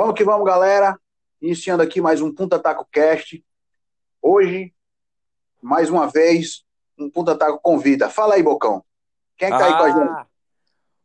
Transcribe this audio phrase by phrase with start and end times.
[0.00, 0.98] Vamos que vamos, galera.
[1.42, 3.44] Iniciando aqui mais um Punta Taco Cast.
[4.22, 4.74] Hoje,
[5.60, 6.64] mais uma vez,
[6.98, 8.08] um Punta Taco convida.
[8.08, 8.82] Fala aí, Bocão.
[9.36, 10.28] Quem é que tá aí com a Ah, gente?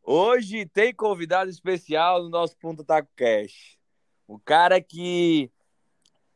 [0.01, 3.77] Hoje tem convidado especial no nosso Punta Taco Cash.
[4.25, 5.51] O cara que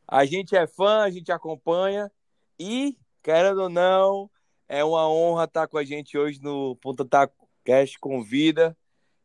[0.06, 2.12] a gente é fã, a gente acompanha
[2.60, 4.30] e, querendo ou não,
[4.68, 8.78] é uma honra estar com a gente hoje no Punta Taco Cash Convida.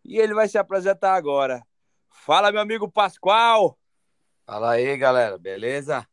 [0.05, 1.67] E ele vai se apresentar agora.
[2.15, 3.79] Fala, meu amigo Pascoal.
[4.47, 6.07] Fala aí, galera, beleza?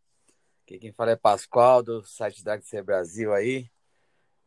[0.63, 3.69] Aqui quem fala é Pascoal, do site da HC Brasil aí.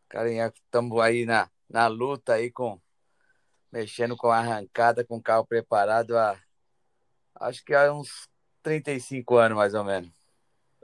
[0.08, 2.78] Carinha, estamos aí na, na luta aí com
[3.72, 6.38] mexendo com a arrancada, com o carro preparado há
[7.36, 8.28] acho que há uns
[8.62, 10.10] 35 anos mais ou menos.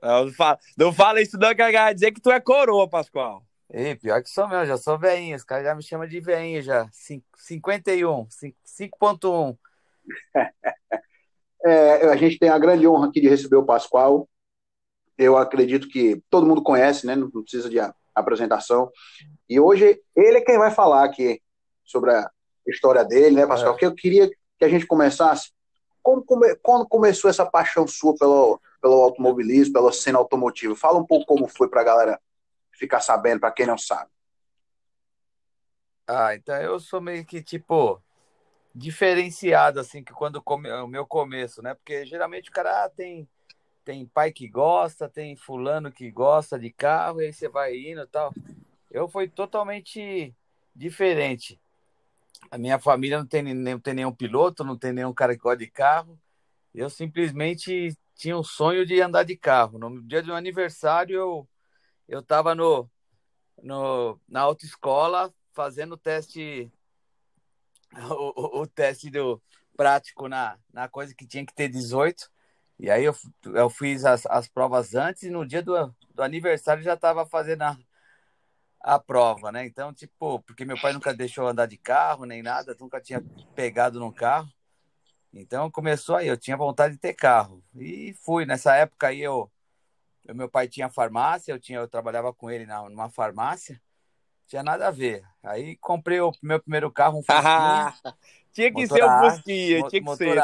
[0.02, 3.44] Não fala, não fala isso não, que vai dizer que tu é coroa, Pascoal.
[3.68, 6.62] E pior que sou mesmo, já sou veinho, os caras já me chamam de veinho
[6.62, 6.88] já.
[6.90, 9.56] Cin- 51, cin- 5.1.
[11.64, 14.28] É, a gente tem a grande honra aqui de receber o Pascoal.
[15.18, 17.14] Eu acredito que todo mundo conhece, né?
[17.14, 18.90] Não precisa de a- apresentação.
[19.48, 21.40] E hoje ele é quem vai falar aqui
[21.84, 22.30] sobre a
[22.66, 23.74] história dele, né, Pascoal?
[23.74, 23.78] É.
[23.78, 25.52] Que eu queria que a gente começasse.
[26.02, 30.74] Como come- quando começou essa paixão sua pelo, pelo automobilismo, pela cena automotiva?
[30.74, 32.18] Fala um pouco como foi pra galera
[32.72, 34.10] ficar sabendo, pra quem não sabe.
[36.06, 38.02] Ah, então eu sou meio que tipo
[38.74, 41.74] diferenciado assim que quando come, o meu começo, né?
[41.74, 43.28] Porque geralmente o cara ah, tem
[43.84, 48.02] tem pai que gosta, tem fulano que gosta de carro e aí você vai indo
[48.02, 48.32] e tal.
[48.90, 50.34] Eu fui totalmente
[50.74, 51.58] diferente.
[52.50, 55.58] A minha família não tem, não tem nenhum piloto, não tem nenhum cara que gosta
[55.58, 56.18] de carro.
[56.74, 59.78] Eu simplesmente tinha um sonho de andar de carro.
[59.78, 61.48] No dia do meu aniversário eu
[62.08, 62.88] eu tava no
[63.62, 66.70] no, na autoescola fazendo teste
[68.10, 69.42] o, o, teste do
[69.76, 72.30] prático na, na coisa que tinha que ter 18
[72.78, 73.14] e aí eu,
[73.54, 77.62] eu fiz as, as provas antes e no dia do, do aniversário já estava fazendo
[77.62, 77.76] a,
[78.80, 79.66] a prova, né?
[79.66, 83.22] Então, tipo, porque meu pai nunca deixou andar de carro nem nada, nunca tinha
[83.54, 84.50] pegado num carro.
[85.32, 87.62] Então começou aí, eu tinha vontade de ter carro.
[87.76, 88.46] E fui.
[88.46, 89.50] Nessa época aí eu,
[90.26, 93.80] eu- meu pai tinha farmácia, eu tinha eu trabalhava com ele na, numa farmácia.
[94.50, 95.24] Tinha nada a ver.
[95.44, 97.94] Aí comprei o meu primeiro carro, um Fusquinha,
[98.52, 100.42] tinha que ser a um Fusquinha, tinha que ser, né?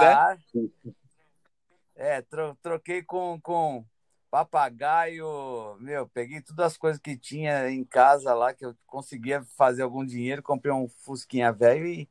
[1.97, 3.85] É, tro- troquei com, com
[4.31, 9.83] papagaio, meu, peguei todas as coisas que tinha em casa lá, que eu conseguia fazer
[9.83, 12.09] algum dinheiro, comprei um Fusquinha velho e,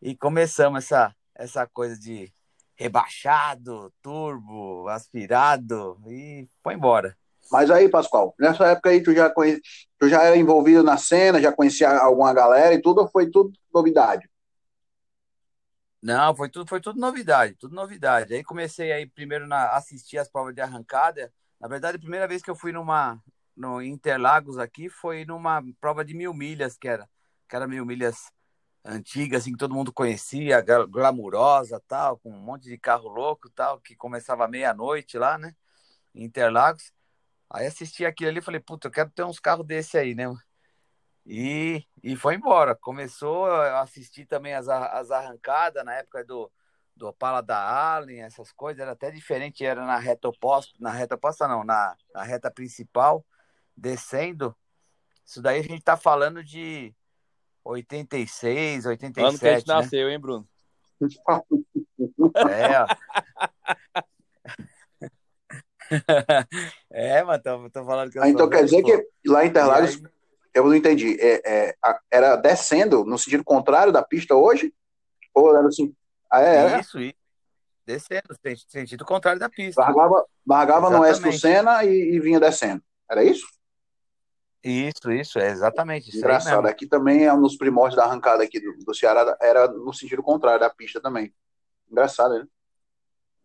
[0.00, 2.32] e começamos essa, essa coisa de
[2.74, 7.18] rebaixado, turbo, aspirado e foi embora.
[7.52, 9.60] Mas aí, Pascoal, nessa época aí tu já, conhe...
[10.00, 13.52] tu já era envolvido na cena, já conhecia alguma galera e tudo, ou foi tudo
[13.74, 14.28] novidade?
[16.02, 18.34] Não, foi tudo, foi tudo novidade, tudo novidade.
[18.34, 21.32] Aí comecei aí primeiro na assistir as provas de arrancada.
[21.60, 23.22] Na verdade, a primeira vez que eu fui numa
[23.56, 27.08] no Interlagos aqui foi numa prova de mil milhas, que era,
[27.48, 28.32] que era mil milhas
[28.84, 33.50] antiga, assim, que todo mundo conhecia, gla- glamurosa, tal, com um monte de carro louco,
[33.50, 35.54] tal, que começava meia-noite lá, né,
[36.14, 36.92] Interlagos.
[37.52, 40.24] Aí assisti aquilo ali e falei, puta, eu quero ter uns carros desse aí, né?
[41.26, 42.74] E, e foi embora.
[42.74, 46.50] Começou a assistir também as, as arrancadas na época do,
[46.96, 51.14] do Opala da Allen, essas coisas, era até diferente, era na reta oposta, na reta
[51.14, 53.22] oposta não, na, na reta principal,
[53.76, 54.56] descendo.
[55.24, 56.94] Isso daí a gente tá falando de
[57.64, 59.74] 86, Ano que a gente 87, né?
[59.74, 60.48] nasceu, hein, Bruno?
[62.48, 62.86] É, ó.
[66.92, 69.96] É, mas tô, tô falando que eu Ah, então quer dizer que lá em Interlagos,
[69.96, 70.12] aí,
[70.54, 71.74] eu não entendi, é, é,
[72.10, 74.74] era descendo no sentido contrário da pista hoje?
[75.34, 75.94] Ou era assim?
[76.30, 76.80] Ah, é, era?
[76.80, 77.14] isso, isso.
[77.86, 79.80] Descendo, sen- sentido contrário da pista.
[79.80, 81.32] Largava, largava no S do.
[81.32, 82.82] Senna e, e vinha descendo.
[83.10, 83.46] Era isso?
[84.62, 86.66] Isso, isso, é exatamente isso Engraçado.
[86.68, 90.22] Aqui também, é um dos primórdios da arrancada aqui do, do Ceará, era no sentido
[90.22, 91.34] contrário da pista também.
[91.90, 92.46] Engraçado, né?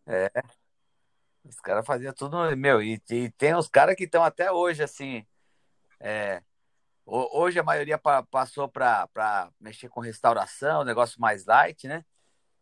[0.06, 0.32] É,
[1.48, 5.26] os caras faziam tudo, meu, e, e tem os caras que estão até hoje, assim,
[6.00, 6.42] é,
[7.06, 12.04] ho- hoje a maioria pa- passou para mexer com restauração, negócio mais light, né?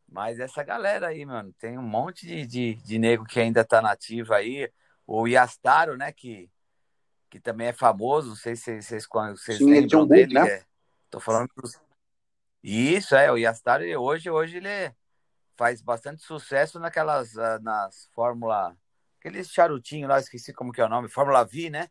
[0.07, 3.81] Mas essa galera aí, mano, tem um monte de, de, de nego que ainda tá
[3.81, 4.71] nativo aí,
[5.07, 6.49] o Yastaro, né, que,
[7.29, 10.09] que também é famoso, não sei se vocês, vocês, con- vocês Sim, um lembram book,
[10.09, 10.47] dele, né?
[10.47, 10.65] é,
[11.09, 11.79] tô falando dos...
[12.63, 14.95] Isso, é, o Yastaro, ele- hoje, hoje ele é-
[15.55, 18.75] faz bastante sucesso naquelas, ah, nas Fórmula,
[19.19, 21.89] aqueles charutinhos lá, esqueci como que é o nome, Fórmula V, né?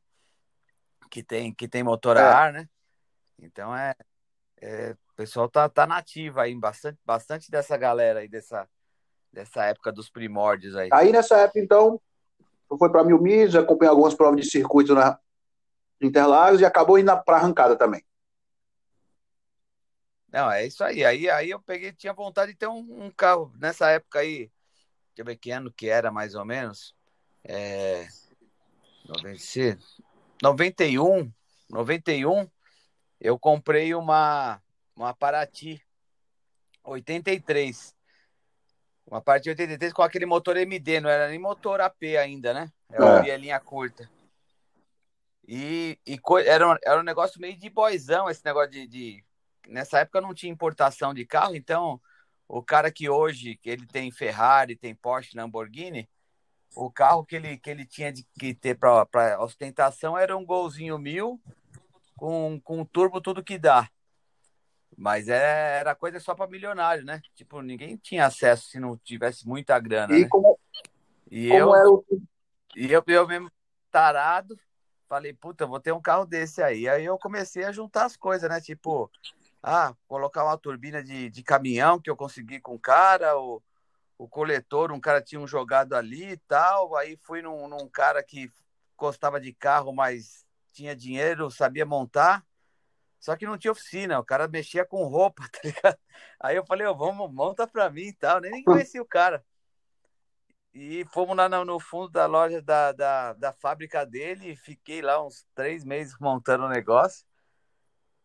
[1.10, 2.32] Que tem, que tem motor a É.
[2.32, 2.68] ar, né?
[3.38, 3.94] Então é,
[4.60, 8.68] é, o pessoal tá, tá nativo aí, bastante, bastante dessa galera aí, dessa,
[9.34, 10.88] Dessa época dos primórdios aí.
[10.92, 12.00] Aí nessa época, então,
[12.78, 15.18] foi para Mil Milhas, acompanhei algumas provas de circuito na
[16.00, 18.04] Interlagos e acabou indo para arrancada também.
[20.34, 21.04] Não, é isso aí.
[21.04, 24.50] Aí, aí eu peguei, tinha vontade de ter um, um carro nessa época aí.
[25.14, 26.92] Deixa eu ver que ano que era mais ou menos.
[27.44, 28.08] É,
[30.42, 31.32] 91,
[31.70, 32.50] 91,
[33.20, 34.60] eu comprei uma,
[34.96, 35.80] uma Paraty
[36.82, 37.94] 83.
[39.06, 42.72] Uma Paraty 83 com aquele motor MD, não era nem motor AP ainda, né?
[42.90, 43.36] Era é.
[43.36, 44.10] linha curta.
[45.46, 49.24] E, e era, era um negócio meio de boizão, esse negócio de, de,
[49.68, 52.00] Nessa época não tinha importação de carro, então
[52.48, 56.08] o cara que hoje que ele tem Ferrari, tem Porsche, Lamborghini,
[56.74, 60.98] o carro que ele, que ele tinha de, que ter para ostentação era um golzinho
[60.98, 61.40] mil
[62.16, 63.88] com, com turbo tudo que dá.
[64.96, 67.20] Mas é, era coisa só para milionário, né?
[67.34, 70.16] Tipo, ninguém tinha acesso se não tivesse muita grana.
[70.16, 70.28] E né?
[70.28, 70.58] como,
[71.30, 72.22] e como eu, o...
[72.76, 73.50] e eu, eu mesmo
[73.90, 74.56] tarado,
[75.08, 76.88] falei, puta, vou ter um carro desse aí.
[76.88, 78.60] Aí eu comecei a juntar as coisas, né?
[78.60, 79.10] Tipo,
[79.66, 83.62] ah, colocar uma turbina de, de caminhão que eu consegui com o cara, o,
[84.18, 86.94] o coletor, um cara tinha um jogado ali e tal.
[86.94, 88.52] Aí fui num, num cara que
[88.94, 92.44] gostava de carro, mas tinha dinheiro, sabia montar.
[93.18, 95.98] Só que não tinha oficina, o cara mexia com roupa, tá ligado?
[96.38, 98.40] Aí eu falei, oh, vamos, monta pra mim e tal.
[98.40, 99.42] Nem, conhecia o cara.
[100.74, 105.24] E fomos lá no, no fundo da loja da, da, da fábrica dele, fiquei lá
[105.24, 107.24] uns três meses montando o negócio.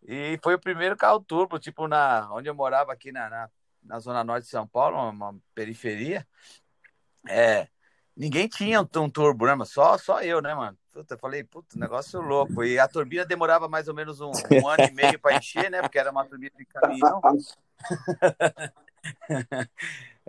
[0.04, 3.50] E foi o primeiro carro turbo, tipo, na, onde eu morava aqui na, na,
[3.84, 6.26] na Zona Norte de São Paulo, uma, uma periferia.
[7.28, 7.68] É,
[8.16, 10.78] ninguém tinha um, um turbo, né, mas só, só eu, né, mano?
[10.92, 12.64] Puta, eu falei, puta, negócio louco.
[12.64, 15.82] E a turbina demorava mais ou menos um, um ano e meio para encher, né?
[15.82, 17.22] Porque era uma turbina de caminhão.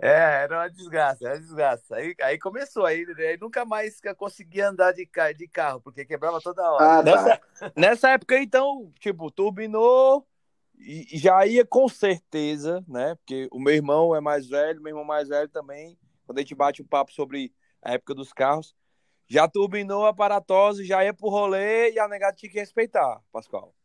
[0.03, 1.95] É, era uma desgraça, era uma desgraça.
[1.95, 5.07] Aí, aí começou, aí, aí nunca mais conseguia andar de,
[5.37, 6.99] de carro, porque quebrava toda hora.
[6.99, 7.03] Ah, tá.
[7.03, 7.41] nessa,
[7.77, 10.27] nessa época, então, tipo, turbinou
[10.75, 13.13] e já ia com certeza, né?
[13.13, 15.95] Porque o meu irmão é mais velho, meu irmão mais velho também,
[16.25, 18.75] quando a gente bate um papo sobre a época dos carros,
[19.27, 23.75] já turbinou a paratose, já ia pro rolê e a negada tinha que respeitar, Pascoal.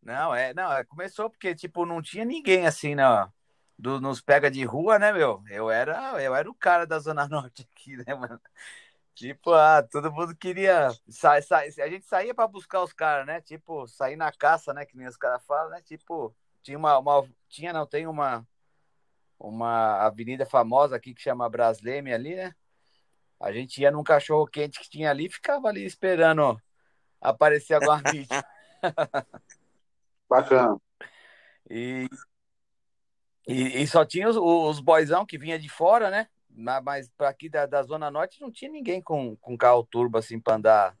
[0.00, 3.36] Não, é, não, é, começou porque, tipo, não tinha ninguém assim, não
[3.78, 5.42] do, nos pega de rua, né, meu?
[5.48, 8.40] Eu era, eu era o cara da Zona Norte aqui, né, mano?
[9.14, 10.90] Tipo, ah, todo mundo queria.
[11.08, 13.40] Sa, sa, a gente saía para buscar os caras, né?
[13.40, 14.84] Tipo, sair na caça, né?
[14.86, 15.82] Que nem os caras falam, né?
[15.82, 17.28] Tipo, tinha uma, uma.
[17.48, 18.46] Tinha, não, tem uma.
[19.38, 22.54] Uma avenida famosa aqui que chama Brasleme ali, né?
[23.40, 26.60] A gente ia num cachorro quente que tinha ali e ficava ali esperando
[27.20, 28.44] aparecer alguma vítima.
[30.28, 30.80] Bacana.
[31.70, 32.08] E,
[33.48, 36.28] e, e só tinha os, os boizão que vinha de fora, né?
[36.50, 40.38] Mas para aqui da, da Zona Norte não tinha ninguém com, com carro turbo assim
[40.38, 40.96] para andar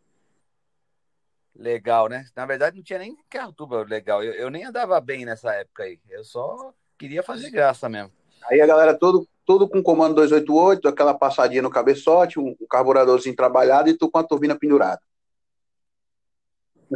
[1.54, 2.24] legal, né?
[2.34, 4.24] Na verdade, não tinha nem carro turbo legal.
[4.24, 6.00] Eu, eu nem andava bem nessa época aí.
[6.08, 8.12] Eu só queria fazer graça mesmo.
[8.48, 13.36] Aí a galera todo, todo com comando 288, aquela passadinha no cabeçote, um, um carburadorzinho
[13.36, 15.02] trabalhado e tu com a turbina pendurada.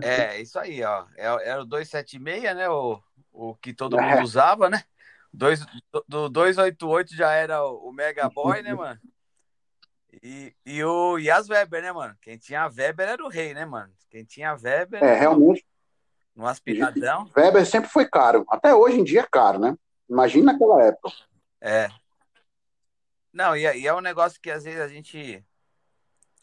[0.02, 1.04] É, isso aí, ó.
[1.16, 2.70] Era é, é o 276, né?
[2.70, 3.02] O,
[3.32, 4.22] o que todo mundo é.
[4.22, 4.84] usava, né?
[5.32, 5.64] Dois,
[6.06, 9.00] do 288 já era o Mega Boy, né, mano?
[10.22, 12.14] E, e, o, e as Weber, né, mano?
[12.20, 13.92] Quem tinha a Weber era o rei, né, mano?
[14.10, 15.02] Quem tinha a Weber.
[15.02, 15.64] É, realmente.
[16.34, 17.30] No aspiradão.
[17.34, 18.44] Weber sempre foi caro.
[18.48, 19.76] Até hoje em dia é caro, né?
[20.08, 21.10] Imagina naquela época.
[21.60, 21.88] É.
[23.32, 25.42] Não, e, e é um negócio que às vezes a gente.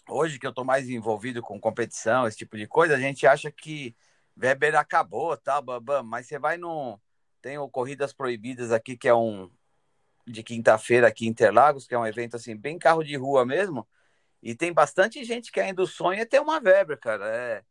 [0.07, 3.51] Hoje que eu tô mais envolvido com competição, esse tipo de coisa, a gente acha
[3.51, 3.95] que
[4.35, 6.91] Weber acabou, tal, tá, babam, mas você vai num.
[6.91, 6.99] No
[7.41, 9.49] tem o Corridas Proibidas aqui, que é um
[10.25, 13.87] de quinta-feira aqui em Interlagos, que é um evento assim, bem carro de rua mesmo.
[14.41, 17.25] E tem bastante gente que ainda sonha ter uma Weber, cara.
[17.27, 17.63] É,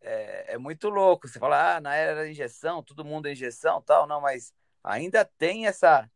[0.00, 1.28] é, é, muito louco.
[1.28, 5.24] Você fala, ah, na era da injeção, todo mundo é injeção tal, não, mas ainda
[5.24, 6.08] tem essa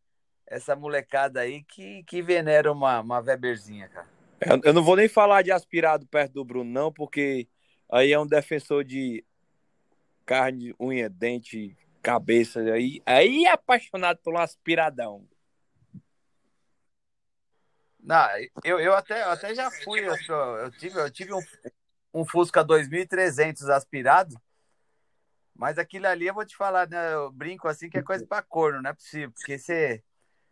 [0.46, 4.06] essa molecada aí que, que venera uma, uma Weberzinha, cara.
[4.62, 7.48] Eu não vou nem falar de aspirado perto do Bruno, não, porque
[7.90, 9.24] aí é um defensor de
[10.26, 11.74] carne, unha, dente,
[12.04, 15.26] cabeça aí, aí é apaixonado por um aspiradão.
[17.99, 18.28] Não,
[18.62, 21.40] eu, eu até, eu até já fui, eu, eu tive, eu tive um,
[22.12, 24.37] um Fusca 2300 aspirado,
[25.56, 27.14] mas aquilo ali eu vou te falar, né?
[27.14, 30.02] Eu brinco assim que é coisa para corno, não é possível, porque você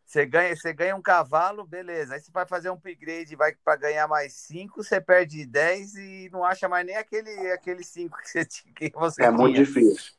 [0.04, 2.14] você ganha, você ganha um cavalo, beleza.
[2.14, 6.28] Aí você vai fazer um upgrade, vai para ganhar mais 5, você perde 10 e
[6.30, 8.44] não acha mais nem aquele aquele 5 que você,
[8.74, 9.38] que você É tinha.
[9.38, 10.12] muito difícil.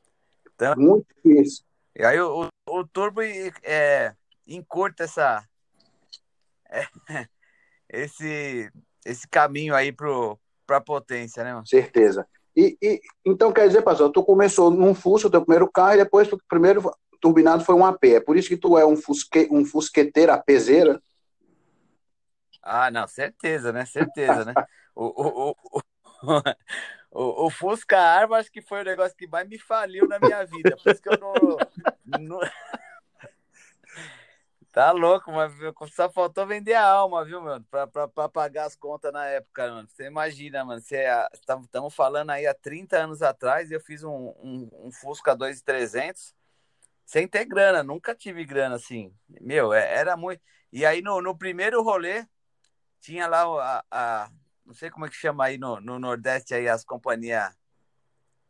[0.55, 1.63] Então, Muito difícil.
[1.95, 4.15] E aí o, o, o turbo é,
[4.48, 5.43] encurta essa,
[6.69, 6.86] é,
[7.89, 8.72] esse,
[9.05, 11.67] esse caminho aí para a potência, né, mano?
[11.67, 12.27] Certeza.
[12.55, 16.31] E, e, então quer dizer, pastor, tu começou num Fusca, teu primeiro carro, e depois
[16.31, 18.03] o primeiro turbinado foi um AP.
[18.05, 21.01] É por isso que tu é um, fusque, um fusqueteiro apezeira?
[22.62, 23.86] Ah, não, certeza, né?
[23.86, 24.53] Certeza, né?
[24.95, 26.41] o, o, o, o,
[27.46, 30.75] o Fusca Arma acho que foi o negócio que mais me faliu na minha vida.
[30.75, 31.34] Por isso que eu não.
[32.20, 32.39] não...
[34.74, 35.53] Tá louco, mas
[35.93, 37.63] só faltou vender a alma, viu, mano?
[37.70, 39.88] Pra, pra, pra pagar as contas na época, mano.
[39.88, 40.82] Você imagina, mano.
[41.32, 46.34] Estamos tá, falando aí há 30 anos atrás, eu fiz um, um, um Fusca 2300
[47.05, 47.84] sem ter grana.
[47.84, 49.13] Nunca tive grana assim.
[49.39, 50.41] Meu, é, era muito.
[50.72, 52.25] E aí no, no primeiro rolê,
[53.00, 54.32] tinha lá a, a,
[54.74, 57.53] não sei como é que chama aí no, no Nordeste aí as companhias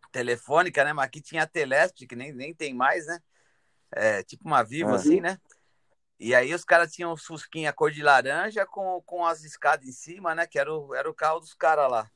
[0.10, 0.94] telefônicas, né?
[0.94, 3.20] Mas aqui tinha a Telesp, que nem, nem tem mais, né?
[3.92, 4.96] É, tipo uma Vivo, uhum.
[4.96, 5.38] assim, né?
[6.18, 10.34] E aí os caras tinham Fusquinha cor de laranja com, com as escadas em cima,
[10.34, 10.48] né?
[10.48, 12.10] Que era o, era o carro dos caras lá.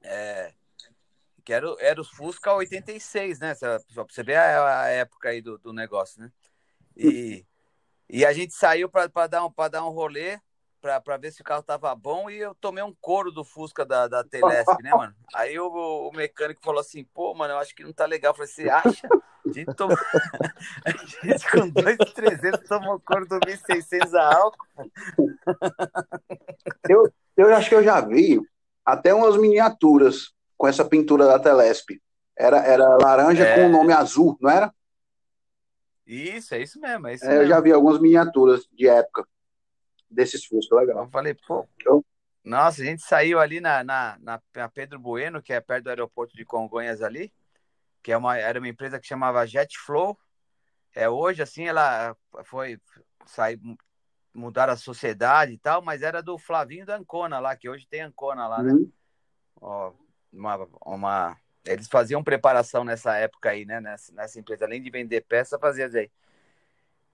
[0.00, 0.54] É,
[1.44, 3.54] que era, era os Fusca 86, né?
[3.54, 6.32] Só pra você ver a, a época aí do, do negócio, né?
[6.96, 7.44] E,
[8.08, 10.40] e a gente saiu para dar, um, dar um rolê
[11.00, 14.06] para ver se o carro tava bom e eu tomei um couro do Fusca da,
[14.06, 15.14] da Telesp, né, mano?
[15.34, 18.32] Aí o, o, mecânico falou assim, pô, mano, eu acho que não tá legal.
[18.32, 19.08] Eu falei, você acha?
[19.46, 19.96] A gente, tomou...
[20.84, 20.90] a
[21.26, 24.66] gente com 2,300 tomou couro do 1.600 a álcool.
[26.88, 28.38] Eu, eu acho que eu já vi
[28.84, 31.98] até umas miniaturas com essa pintura da Telesp.
[32.36, 33.54] Era, era laranja é...
[33.54, 34.74] com o nome azul, não era?
[36.06, 37.06] Isso, é isso mesmo.
[37.06, 37.42] É isso é, mesmo.
[37.42, 39.26] Eu já vi algumas miniaturas de época
[40.14, 41.04] desses Fusca, legal.
[41.04, 41.68] Eu falei, pô.
[41.84, 42.04] Eu...
[42.44, 46.36] Nossa, a gente saiu ali na, na, na, Pedro Bueno, que é perto do aeroporto
[46.36, 47.32] de Congonhas ali,
[48.02, 50.18] que é uma, era uma empresa que chamava JetFlow.
[50.94, 52.78] É, hoje, assim, ela foi
[53.26, 53.58] sair,
[54.34, 58.02] mudar a sociedade e tal, mas era do Flavinho da Ancona lá, que hoje tem
[58.02, 58.72] Ancona lá, né?
[58.72, 58.92] Uhum.
[59.60, 59.92] Ó,
[60.32, 63.80] uma, uma, eles faziam preparação nessa época aí, né?
[63.80, 66.10] Nessa, nessa empresa, além de vender peça, fazia aí.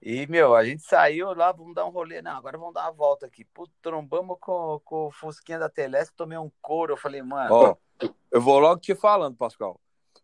[0.01, 2.21] E, meu, a gente saiu lá, vamos dar um rolê.
[2.21, 3.45] Não, agora vamos dar uma volta aqui.
[3.45, 6.93] Putz, trombamos com, com o Fusquinha da Telesp, tomei um couro.
[6.93, 7.53] Eu falei, mano.
[7.53, 7.75] Ó,
[8.31, 9.79] eu vou logo te falando, Pascal.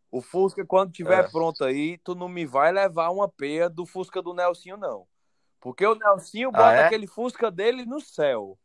[0.09, 1.29] O Fusca, quando tiver é.
[1.29, 5.05] pronto aí, tu não me vai levar uma peia do Fusca do Nelsinho, não.
[5.59, 6.85] Porque o Nelsinho bota ah, é?
[6.85, 8.57] aquele Fusca dele no céu.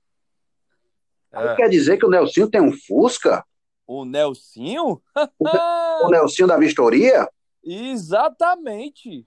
[1.30, 1.56] É.
[1.56, 3.44] Quer dizer que o Nelsinho tem um Fusca?
[3.86, 5.02] O Nelsinho?
[5.38, 7.28] o Nelsinho da Vistoria?
[7.62, 9.26] Exatamente.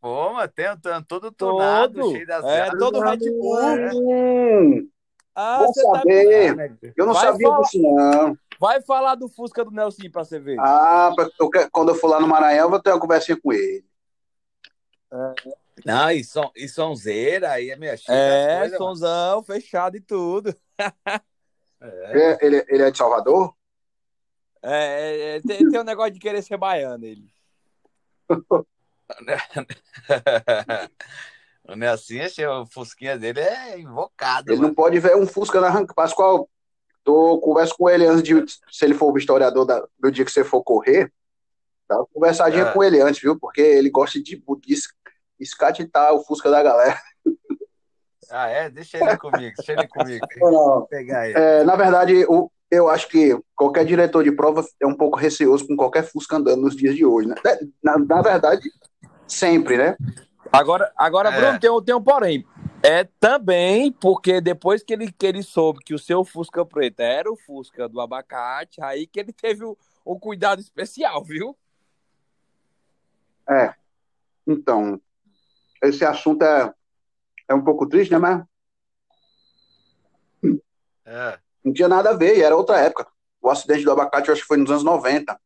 [0.00, 2.12] Pô, mas tem, tem todo tornado, todo.
[2.12, 3.58] cheio das É, todo Red Bull.
[3.94, 4.88] Hum,
[5.34, 6.56] ah, Vou tá saber.
[6.56, 6.90] Tá...
[6.96, 7.62] Eu não Vai sabia falar...
[7.62, 8.38] disso, não.
[8.60, 10.56] Vai falar do Fusca do Nelson pra você ver.
[10.60, 13.84] Ah, eu, quando eu for lá no Maranhão, eu vou ter uma conversinha com ele.
[15.12, 15.34] É.
[15.84, 19.42] Não, e, som, e sonzeira, aí é minha É, coisa, sonzão, mano.
[19.44, 20.54] fechado e tudo.
[21.80, 22.44] É.
[22.44, 23.54] Ele, ele é de Salvador?
[24.60, 27.30] É, é tem, tem um negócio de querer ser baiano, ele.
[31.68, 32.26] o Nelsinho,
[32.62, 34.50] o Fusquinha dele é invocado.
[34.50, 34.68] Ele mano.
[34.68, 35.94] não pode ver um Fusca na arranca.
[35.94, 36.48] Pascoal,
[37.04, 38.34] tô converso com ele antes de.
[38.70, 41.12] Se ele for o historiador da, do dia que você for correr,
[41.88, 42.72] dá uma conversadinha é.
[42.72, 43.38] com ele antes, viu?
[43.38, 44.74] Porque ele gosta de, de
[45.40, 47.00] escatetar o Fusca da galera.
[48.30, 48.68] Ah, é?
[48.68, 50.26] Deixa ele comigo, deixa ele comigo.
[50.38, 51.38] Vou pegar ele.
[51.38, 55.66] É, na verdade, o, eu acho que qualquer diretor de prova é um pouco receoso
[55.66, 57.34] com qualquer Fusca andando nos dias de hoje, né?
[57.82, 58.70] Na, na verdade,
[59.28, 59.96] sempre, né?
[60.52, 61.40] Agora, agora é.
[61.40, 62.46] Bruno, tem, tem um porém.
[62.82, 67.30] É também porque depois que ele, que ele soube que o seu Fusca preto era
[67.30, 71.56] o Fusca do abacate, aí que ele teve o, o cuidado especial, viu?
[73.48, 73.74] É.
[74.46, 75.00] Então,
[75.82, 76.72] esse assunto é,
[77.48, 78.44] é um pouco triste, né, mas...
[81.04, 81.38] É.
[81.64, 83.06] Não tinha nada a ver, era outra época.
[83.42, 85.38] O acidente do abacate, eu acho que foi nos anos 90.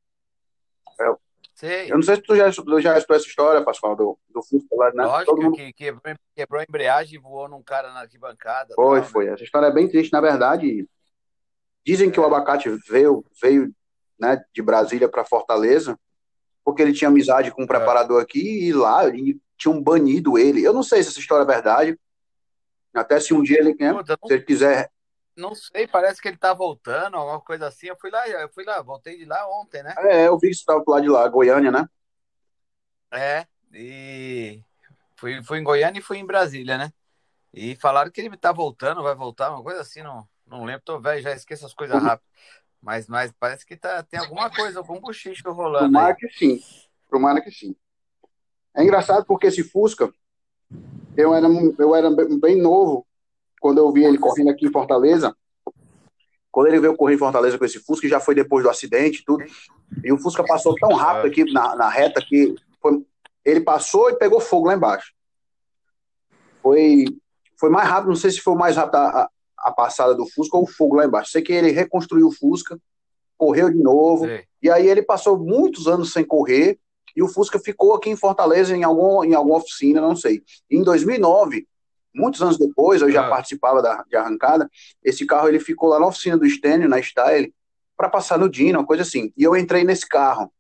[1.63, 4.43] Eu, eu não sei se tu já, tu já essa história, Pascoal, do, do
[4.73, 5.05] lá, né?
[5.05, 5.57] Lógico Todo mundo...
[5.57, 8.75] que quebrou, quebrou a embreagem e voou num cara na arquibancada.
[8.75, 9.27] Foi, tal, foi.
[9.27, 9.35] Né?
[9.35, 10.89] Essa história é bem triste, na verdade.
[11.87, 12.27] Dizem que o é.
[12.27, 13.73] abacate veio, veio
[14.19, 15.97] né, de Brasília para Fortaleza,
[16.65, 17.69] porque ele tinha amizade com um é.
[17.69, 20.65] preparador aqui e lá e tinham banido ele.
[20.65, 21.99] Eu não sei se essa história é verdade.
[22.93, 23.95] Até se um dia ele, né,
[24.27, 24.91] se ele quiser
[25.37, 27.87] não sei, parece que ele tá voltando, alguma coisa assim.
[27.87, 29.95] Eu fui lá, eu fui lá, voltei de lá ontem, né?
[29.99, 31.89] É, eu vi que você tava lá de lá, Goiânia, né?
[33.11, 34.63] É, e
[35.17, 36.93] fui, fui em Goiânia e fui em Brasília, né?
[37.53, 40.99] E falaram que ele tá voltando, vai voltar, uma coisa assim, não, não lembro, tô
[40.99, 42.27] velho, já esqueço as coisas rápido.
[42.81, 45.87] Mas, mas parece que tá, tem alguma coisa, algum bochicho rolando.
[45.87, 46.17] Tomara aí.
[46.17, 46.61] que sim.
[47.09, 47.77] Tomara que sim.
[48.75, 50.13] É engraçado porque esse Fusca,
[51.17, 51.47] eu era,
[51.79, 53.07] eu era bem novo
[53.63, 55.35] quando eu vi ele correndo aqui em Fortaleza,
[56.51, 59.25] quando ele veio correr em Fortaleza com esse Fusca, já foi depois do acidente e
[59.25, 59.45] tudo,
[60.05, 63.07] e o Fusca passou tão rápido aqui na, na reta que foi,
[63.45, 65.15] ele passou e pegou fogo lá embaixo.
[66.61, 67.05] Foi,
[67.59, 70.65] foi mais rápido, não sei se foi mais rápido a, a passada do Fusca ou
[70.65, 71.31] o fogo lá embaixo.
[71.31, 72.77] Sei que ele reconstruiu o Fusca,
[73.39, 74.41] correu de novo, Sim.
[74.61, 76.79] e aí ele passou muitos anos sem correr,
[77.15, 80.43] e o Fusca ficou aqui em Fortaleza em, algum, em alguma oficina, não sei.
[80.69, 81.67] E em 2009,
[82.15, 83.31] muitos anos depois, eu já ah.
[83.31, 84.71] participava da, de arrancada,
[85.03, 87.55] esse carro ele ficou lá na oficina do Stênio, na Style,
[87.97, 89.33] para passar no Dino, uma coisa assim.
[89.37, 90.53] E eu entrei nesse carro.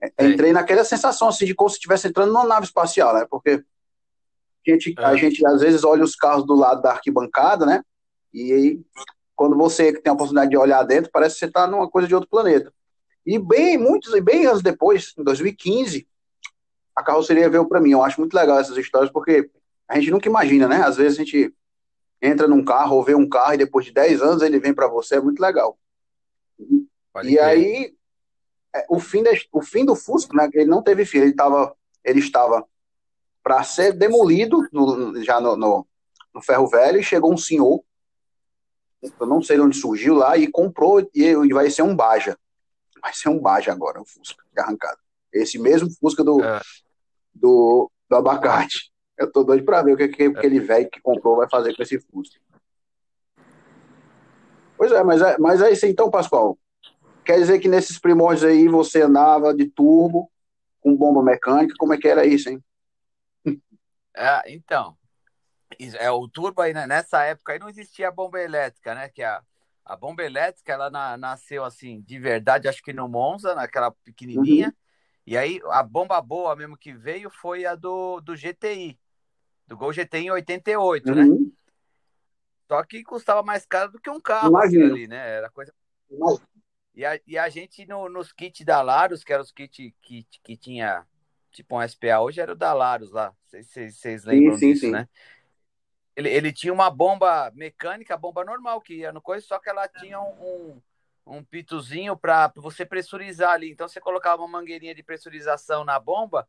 [0.00, 3.26] É, entrei naquela sensação assim de como se estivesse entrando numa nave espacial, né?
[3.28, 3.64] Porque
[4.66, 5.16] a gente, a é.
[5.16, 7.82] gente às vezes olha os carros do lado da arquibancada, né?
[8.32, 8.80] E aí,
[9.34, 12.14] quando você tem a oportunidade de olhar dentro, parece que você está numa coisa de
[12.14, 12.72] outro planeta.
[13.26, 16.06] E bem, muitos e bem anos depois, em 2015,
[16.94, 17.90] a carroceria veio para mim.
[17.90, 19.50] Eu acho muito legal essas histórias, porque
[19.88, 20.82] a gente nunca imagina, né?
[20.82, 21.54] Às vezes a gente
[22.20, 24.86] entra num carro ou vê um carro e depois de 10 anos ele vem para
[24.86, 25.78] você, é muito legal.
[27.12, 27.40] Pode e ter.
[27.40, 27.94] aí,
[28.74, 30.48] é, o fim, de, o fim do Fusco, né?
[30.52, 32.66] Ele não teve fim, ele, tava, ele estava
[33.42, 35.86] para ser demolido no, já no, no,
[36.34, 37.82] no, ferro velho e chegou um senhor,
[39.02, 42.36] eu não sei de onde surgiu lá, e comprou e, e vai ser um Baja.
[43.00, 44.98] Vai ser um Baja agora, o Fusca, de arrancada.
[45.32, 46.60] Esse mesmo Fusca do, é.
[47.32, 48.92] do, do abacate.
[49.18, 50.26] Eu tô doido para ver o que, que é.
[50.26, 52.40] aquele velho que comprou vai fazer com esse Fusca.
[54.76, 56.56] Pois é, mas é, mas é isso então, Pascoal.
[57.24, 60.30] Quer dizer que nesses primórdios aí você andava de turbo,
[60.80, 62.62] com bomba mecânica, como é que era isso, hein?
[64.20, 64.98] É, então,
[66.00, 66.88] é o turbo aí, né?
[66.88, 69.08] nessa época aí não existia a bomba elétrica, né?
[69.08, 69.40] Que a,
[69.84, 74.68] a bomba elétrica, ela na, nasceu assim, de verdade, acho que no Monza, naquela pequenininha.
[74.68, 74.72] Uhum.
[75.24, 78.98] E aí a bomba boa mesmo que veio foi a do, do GTI,
[79.68, 81.22] do Gol GTI em 88, né?
[81.22, 81.40] uhum.
[81.44, 81.50] né?
[82.66, 85.36] Só que custava mais caro do que um carro ali, né?
[85.36, 85.72] Era coisa.
[86.94, 90.26] E a, e a gente, no, nos kits da Laros, que eram os kits que,
[90.42, 91.06] que tinha
[91.52, 95.08] tipo um SPA, hoje era o da Laros lá, vocês lembram sim, disso, sim, né?
[96.16, 99.86] Ele, ele tinha uma bomba mecânica, bomba normal, que ia no coisa, só que ela
[99.86, 100.82] tinha um,
[101.26, 103.70] um, um pitozinho para você pressurizar ali.
[103.70, 106.48] Então você colocava uma mangueirinha de pressurização na bomba,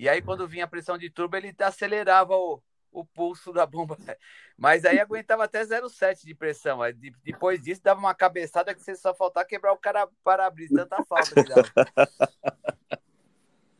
[0.00, 2.58] e aí quando vinha a pressão de turbo, ele acelerava o,
[2.90, 3.98] o pulso da bomba.
[4.56, 6.80] Mas aí aguentava até 0,7 de pressão.
[6.80, 11.04] Aí, depois disso, dava uma cabeçada que você só faltava quebrar o cara para-brisa, tanta
[11.04, 11.68] falta que dava.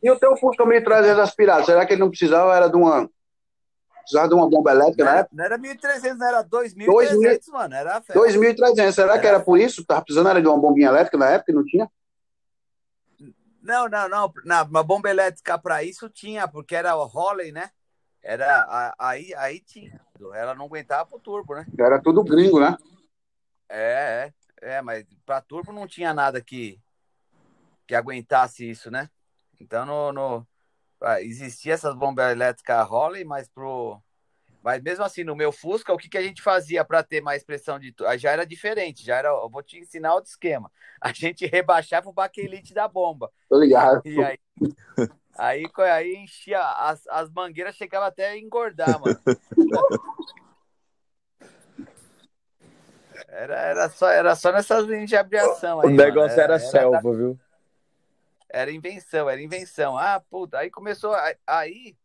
[0.03, 3.09] E o teu Fusca 1300 aspirado, será que ele não precisava, era de uma...
[4.01, 5.35] Precisava de uma bomba elétrica não na época?
[5.35, 7.73] Não era 1.300, não era 2.300, mano.
[7.73, 8.91] Era 2.300.
[8.91, 9.83] Será era que era por isso?
[9.85, 11.89] Tava precisando era de uma bombinha elétrica na época e não tinha?
[13.61, 14.33] Não, não, não.
[14.43, 17.69] não uma bomba elétrica para isso tinha, porque era o Holley, né?
[18.23, 19.99] Era, aí, aí tinha.
[20.33, 21.65] Ela não aguentava pro turbo, né?
[21.77, 22.77] Era tudo gringo, né?
[23.67, 26.79] É, é, é, mas para turbo não tinha nada que,
[27.87, 29.09] que aguentasse isso, né?
[29.59, 30.47] Então no, no
[31.01, 34.01] ah, existia essas bombas elétricas Holley, mas pro
[34.61, 37.43] mas mesmo assim, no meu Fusca, o que, que a gente fazia para ter mais
[37.43, 40.71] pressão de já era diferente, já era, eu vou te ensinar outro esquema.
[41.01, 43.31] A gente rebaixava o baquelite da bomba.
[43.49, 44.03] Tô ligado.
[44.05, 44.37] E aí,
[45.37, 49.19] Aí, aí enchia, as, as mangueiras chegavam até a engordar, mano.
[53.27, 55.87] Era, era, só, era só nessas linhas de abriação aí.
[55.87, 57.39] O negócio era, era, selva, era, viu?
[58.49, 59.97] Era invenção, era invenção.
[59.97, 61.15] Ah, puta, aí começou.
[61.47, 61.95] Aí,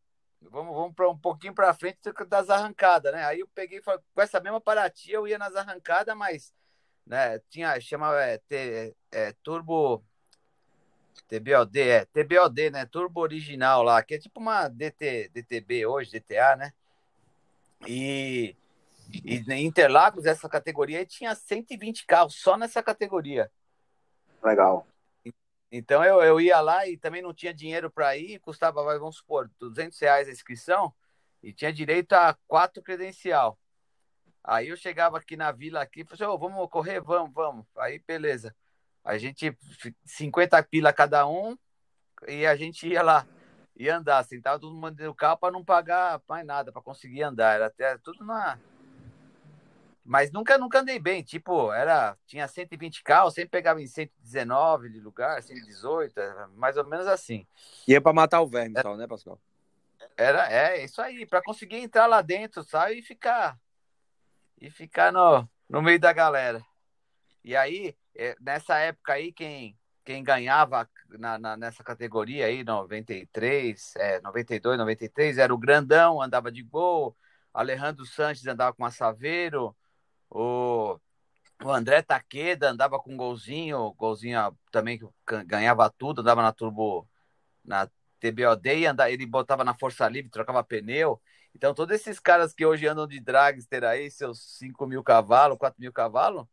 [0.51, 3.25] vamos, vamos para um pouquinho para frente das arrancadas, né?
[3.25, 6.55] Aí eu peguei com essa mesma paratia, eu ia nas arrancadas, mas
[7.07, 8.41] né, tinha, chamava é,
[9.13, 10.03] é, turbo
[11.29, 12.87] TBOD, é, TBOD, né?
[12.87, 16.73] Turbo original lá, que é tipo uma DT, DTB hoje, DTA, né?
[17.87, 18.57] E,
[19.25, 23.51] e em Interlagos, essa categoria tinha 120 carros só nessa categoria.
[24.43, 24.87] Legal.
[25.71, 29.51] Então eu, eu ia lá e também não tinha dinheiro para ir, custava, vamos supor,
[29.59, 30.95] 200 reais a inscrição
[31.43, 33.59] e tinha direito a quatro credencial.
[34.43, 37.67] Aí eu chegava aqui na vila aqui, falei, assim, oh, vamos correr, vamos, vamos.
[37.77, 38.55] Aí beleza.
[39.05, 39.57] A gente,
[40.05, 41.57] 50 pila cada um,
[42.27, 43.27] e a gente ia lá,
[43.77, 47.55] ia andar, sentava todo mundo no carro para não pagar mais nada, para conseguir andar.
[47.55, 48.59] Era até tudo na.
[50.07, 51.23] Mas nunca, nunca andei bem.
[51.23, 56.15] Tipo, era, tinha 120 carros, sempre pegava em 119 de lugar, 118,
[56.55, 57.45] mais ou menos assim.
[57.89, 59.41] Ia para matar o verme, então, né, Pascal?
[60.17, 63.01] Era, é, isso aí, para conseguir entrar lá dentro, sabe?
[63.01, 63.59] E ficar.
[64.61, 66.65] E ficar no, no meio da galera.
[67.45, 70.89] E aí, é, nessa época aí, quem, quem ganhava
[71.19, 77.17] na, na, nessa categoria aí, 93, é, 92, 93, era o grandão, andava de gol.
[77.53, 79.75] Alejandro Sanches andava com a Saveiro,
[80.31, 80.99] o,
[81.65, 85.07] o André Taqueda andava com golzinho, golzinho também que
[85.45, 87.09] ganhava tudo, andava na turbo,
[87.65, 87.89] na
[88.21, 91.21] TBOD, e andava, ele botava na força livre, trocava pneu.
[91.55, 95.81] Então, todos esses caras que hoje andam de dragster aí, seus 5 mil cavalos, 4
[95.81, 96.47] mil cavalos,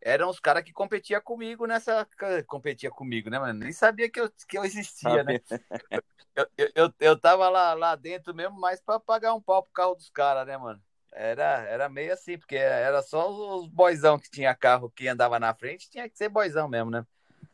[0.00, 2.06] eram os caras que competia comigo nessa.
[2.46, 3.60] Competia comigo, né, mano?
[3.60, 5.40] Nem sabia que eu, que eu existia, né?
[6.34, 9.72] Eu, eu, eu, eu tava lá, lá dentro mesmo, mais para pagar um pau pro
[9.72, 10.82] carro dos caras, né, mano?
[11.14, 15.54] Era, era meio assim, porque era só os boizão que tinha carro que andava na
[15.54, 17.04] frente, tinha que ser boizão mesmo, né?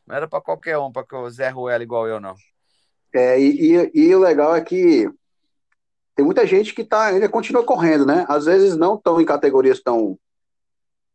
[0.06, 2.34] Não era para qualquer um, para o Zé Ruela igual eu, não.
[3.12, 5.10] É, e, e, e, o legal é que
[6.14, 8.24] tem muita gente que tá, ainda continua correndo, né?
[8.28, 10.18] Às vezes não estão em categorias tão.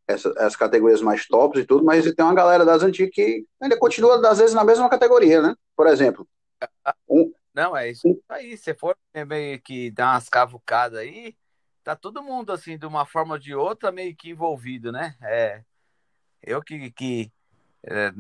[0.06, 3.78] Essas, essas categorias mais tops e tudo, mas tem uma galera das antigas que ainda
[3.78, 5.56] continua, às vezes, na mesma categoria, né?
[5.78, 6.28] Por exemplo.
[7.08, 8.58] Um, não, é isso aí.
[8.58, 11.36] Se for meio que dar umas cavucadas aí,
[11.84, 15.16] tá todo mundo, assim, de uma forma ou de outra, meio que envolvido, né?
[15.22, 15.64] É,
[16.42, 17.32] eu que, que
[17.84, 18.12] é,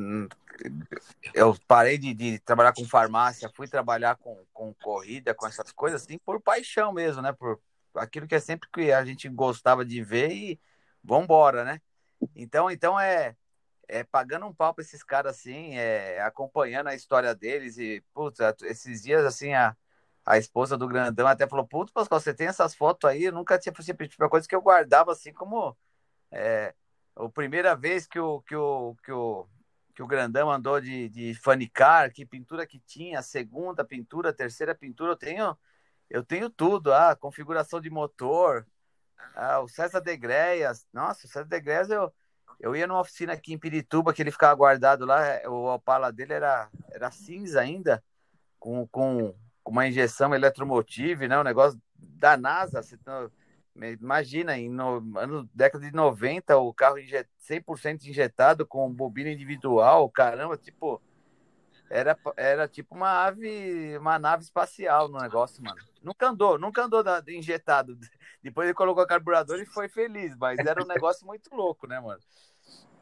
[1.33, 6.03] eu parei de, de, trabalhar com farmácia, fui trabalhar com, com corrida, com essas coisas,
[6.03, 7.31] assim, por paixão mesmo, né?
[7.31, 7.59] Por
[7.95, 10.59] aquilo que é sempre que a gente gostava de ver e
[11.03, 11.81] vambora, né?
[12.35, 13.35] Então, então é,
[13.87, 18.39] é pagando um pau pra esses caras assim, é, acompanhando a história deles e, putz,
[18.63, 19.75] esses dias, assim, a,
[20.25, 23.25] a esposa do grandão até falou: Putz, Pascoal, você tem essas fotos aí?
[23.25, 25.75] Eu nunca tinha tipo, uma coisa que eu guardava assim como.
[26.31, 26.73] É,
[27.15, 29.47] a primeira vez que o, que o, que o,
[29.93, 35.11] que o grandão andou de, de fanicar, que pintura que tinha, segunda pintura, terceira pintura,
[35.11, 35.57] eu tenho,
[36.09, 38.65] eu tenho tudo, a ah, configuração de motor,
[39.35, 42.11] ah, o César Degreias, nossa, o César Degreias eu,
[42.59, 46.33] eu ia numa oficina aqui em Pirituba, que ele ficava guardado lá, o Opala dele
[46.33, 48.03] era, era cinza ainda,
[48.59, 51.39] com, com com uma injeção eletromotive, né?
[51.39, 52.81] Um negócio da NASA.
[52.81, 53.29] Você, tá,
[53.99, 60.09] imagina, em no, ano, década de 90, o carro injet, 100% injetado com bobina individual,
[60.09, 61.01] caramba, tipo,
[61.89, 65.77] era, era tipo uma ave, uma nave espacial no negócio, mano.
[66.01, 67.97] Nunca andou, nunca andou da, injetado.
[68.41, 72.19] Depois ele colocou carburador e foi feliz, mas era um negócio muito louco, né, mano?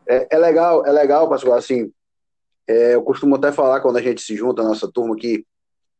[0.05, 1.91] É, é legal, é legal, Pascoal, assim,
[2.67, 5.45] é, eu costumo até falar quando a gente se junta, a nossa turma aqui,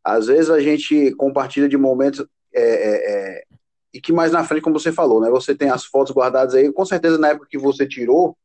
[0.03, 3.43] às vezes a gente compartilha de momentos é, é, é,
[3.93, 5.29] e que mais na frente, como você falou, né?
[5.29, 8.37] Você tem as fotos guardadas aí, com certeza na época que você tirou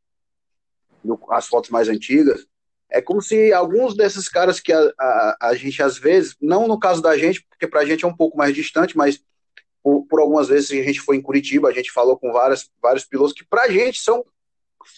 [1.03, 2.47] no, as fotos mais antigas,
[2.91, 6.79] é como se alguns desses caras que a, a, a, gente às vezes, não no
[6.79, 9.21] caso da gente, porque pra gente é um pouco mais distante, mas
[9.83, 13.05] por, por algumas vezes a gente foi em Curitiba, a gente falou com várias, vários
[13.05, 14.25] pilotos que pra gente são,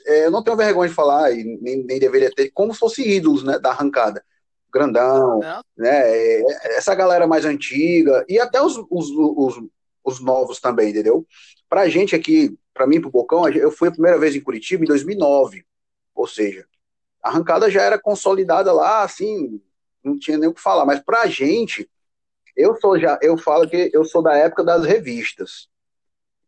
[0.06, 3.08] é, eu não tenho vergonha de falar, e nem, nem deveria ter, como se fossem
[3.08, 4.22] ídolos, né, da arrancada
[4.72, 5.40] grandão,
[5.76, 6.40] né?
[6.76, 9.62] Essa galera mais antiga e até os, os, os,
[10.04, 11.26] os novos também, entendeu?
[11.68, 14.88] Pra gente aqui, pra mim, pro Bocão, eu fui a primeira vez em Curitiba em
[14.88, 15.64] 2009,
[16.14, 16.66] ou seja,
[17.22, 19.60] a arrancada já era consolidada lá, assim,
[20.02, 21.88] não tinha nem o que falar, mas pra gente,
[22.56, 25.68] eu sou já, eu falo que eu sou da época das revistas.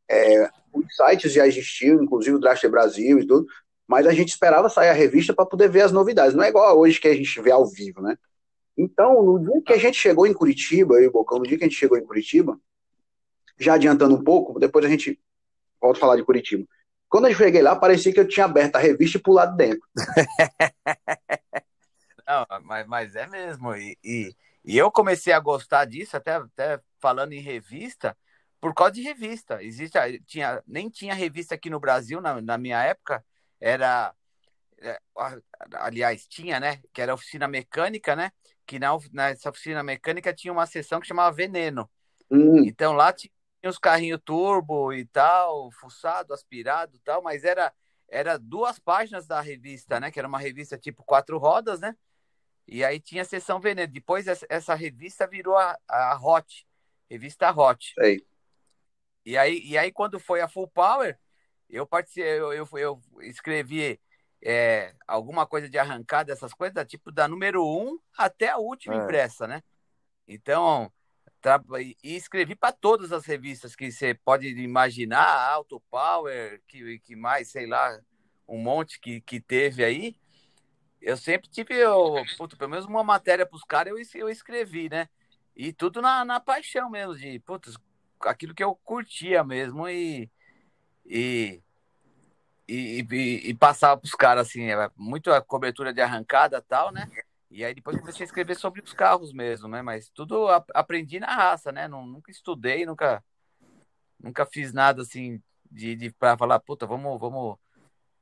[0.08, 3.46] É, os sites já existiam, inclusive o Draster Brasil e tudo,
[3.90, 6.32] mas a gente esperava sair a revista para poder ver as novidades.
[6.32, 8.16] Não é igual hoje que a gente vê ao vivo, né?
[8.78, 11.58] Então, no dia que a gente chegou em Curitiba, eu e o Bocão, no dia
[11.58, 12.56] que a gente chegou em Curitiba,
[13.58, 15.20] já adiantando um pouco, depois a gente
[15.80, 16.64] volta a falar de Curitiba.
[17.08, 19.82] Quando eu cheguei lá, parecia que eu tinha aberto a revista e pulado dentro.
[22.24, 23.74] Não, mas, mas é mesmo.
[23.74, 24.32] E, e,
[24.64, 28.16] e, eu comecei a gostar disso, até, até falando em revista,
[28.60, 29.60] por causa de revista.
[29.60, 29.98] Existe,
[30.28, 33.24] tinha, nem tinha revista aqui no Brasil na, na minha época,
[33.60, 34.14] era
[34.80, 34.98] é,
[35.74, 36.80] aliás, tinha, né?
[36.92, 38.32] Que era oficina mecânica, né?
[38.66, 41.88] Que na, nessa oficina mecânica tinha uma seção que chamava Veneno.
[42.30, 42.64] Hum.
[42.64, 43.30] Então lá tinha
[43.66, 47.72] os carrinhos turbo e tal, fuçado, aspirado e tal, mas era,
[48.08, 50.10] era duas páginas da revista, né?
[50.10, 51.94] Que era uma revista tipo quatro rodas, né?
[52.66, 53.92] E aí tinha a seção Veneno.
[53.92, 56.66] Depois essa, essa revista virou a, a Hot,
[57.10, 57.92] revista Hot.
[57.98, 58.24] Sei.
[59.26, 61.18] E aí, e aí quando foi a Full Power,
[61.70, 64.00] eu participei, eu, eu, eu escrevi
[64.42, 68.98] é, alguma coisa de arrancada, essas coisas, tipo da número um até a última é.
[68.98, 69.62] impressa, né?
[70.26, 70.90] Então,
[71.40, 71.60] tra...
[71.78, 77.50] e escrevi para todas as revistas que você pode imaginar, Auto Power, que, que mais,
[77.50, 78.00] sei lá,
[78.48, 80.16] um monte que, que teve aí.
[81.00, 84.88] Eu sempre tive, eu, puto, pelo menos uma matéria para os caras eu, eu escrevi,
[84.88, 85.08] né?
[85.56, 87.76] E tudo na, na paixão mesmo, de putz,
[88.20, 90.30] aquilo que eu curtia mesmo e
[91.10, 91.60] e,
[92.68, 97.10] e, e, e passava para os caras assim, muito a cobertura de arrancada tal, né?
[97.50, 99.82] E aí depois comecei a escrever sobre os carros mesmo, né?
[99.82, 101.88] Mas tudo aprendi na raça, né?
[101.88, 103.24] Não, nunca estudei, nunca
[104.20, 107.58] nunca fiz nada assim de, de para falar, puta, vamos, vamos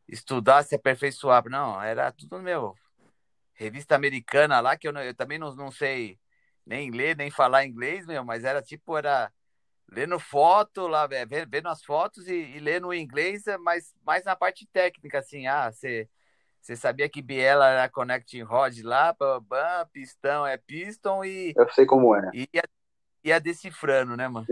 [0.09, 1.44] estudar, se aperfeiçoar.
[1.51, 2.74] Não, era tudo meu.
[3.53, 6.18] Revista americana lá, que eu, eu também não, não sei
[6.64, 9.31] nem ler, nem falar inglês, meu, mas era tipo, era
[9.90, 15.18] lendo foto lá, vendo as fotos e, e lendo inglês, mas mais na parte técnica,
[15.18, 16.09] assim, ah, você
[16.61, 21.55] você sabia que biela era connecting rod lá, bam, bam, pistão é piston e.
[21.57, 22.31] Eu sei como é.
[22.35, 22.62] E ia,
[23.24, 24.46] ia decifrando, né, mano?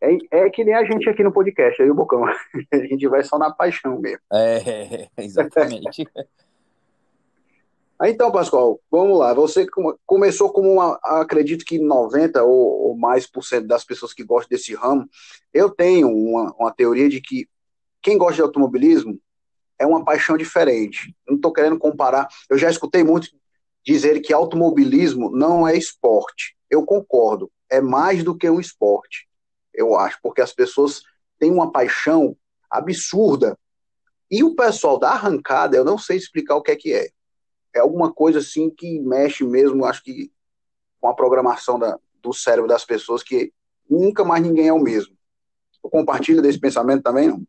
[0.00, 2.24] É, é que nem a gente aqui no podcast, aí o Bocão.
[2.72, 4.22] A gente vai só na paixão mesmo.
[4.32, 6.08] É, exatamente.
[8.02, 9.34] Então, Pascoal, vamos lá.
[9.34, 9.66] Você
[10.06, 14.48] começou como uma, acredito que 90 ou, ou, mais por cento das pessoas que gostam
[14.48, 15.06] desse ramo.
[15.52, 17.46] Eu tenho uma, uma teoria de que
[18.00, 19.20] quem gosta de automobilismo
[19.78, 21.14] é uma paixão diferente.
[21.28, 22.26] Não estou querendo comparar.
[22.48, 23.28] Eu já escutei muito
[23.84, 26.56] dizer que automobilismo não é esporte.
[26.70, 27.52] Eu concordo.
[27.68, 29.28] É mais do que um esporte,
[29.72, 31.02] eu acho, porque as pessoas
[31.38, 32.36] têm uma paixão
[32.70, 33.56] absurda.
[34.30, 37.10] E o pessoal da arrancada, eu não sei explicar o que é que é.
[37.74, 40.32] É alguma coisa assim que mexe mesmo, acho que
[41.00, 43.52] com a programação da, do cérebro das pessoas, que
[43.88, 45.16] nunca mais ninguém é o mesmo.
[45.82, 47.42] Eu compartilho desse pensamento também, não?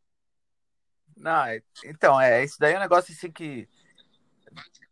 [1.18, 3.68] Não, é, então, é, isso daí é um negócio assim que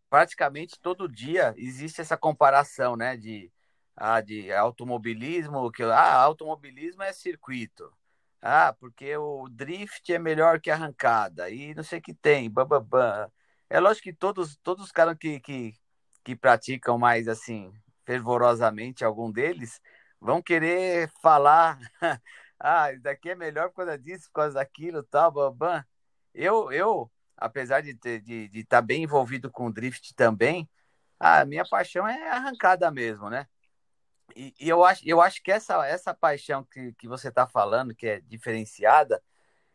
[0.10, 3.52] praticamente todo dia existe essa comparação, né, de,
[3.96, 7.92] ah, de automobilismo, que ah, automobilismo é circuito.
[8.42, 13.30] Ah, porque o drift é melhor que arrancada e não sei o que tem, bababam.
[13.70, 15.74] É lógico que todos, todos os caras que, que,
[16.24, 17.72] que praticam mais assim,
[18.06, 19.80] fervorosamente, algum deles,
[20.20, 21.80] vão querer falar,
[22.60, 25.84] ah, isso daqui é melhor por causa disso, por causa daquilo, tal, babam.
[26.34, 30.70] Eu, eu apesar de estar de, de tá bem envolvido com drift também,
[31.20, 33.48] a minha paixão é arrancada mesmo, né?
[34.36, 37.96] E, e eu, acho, eu acho que essa, essa paixão que, que você está falando,
[37.96, 39.22] que é diferenciada,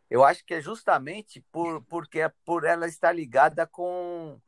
[0.09, 4.39] eu acho que é justamente por, porque é por ela estar ligada com,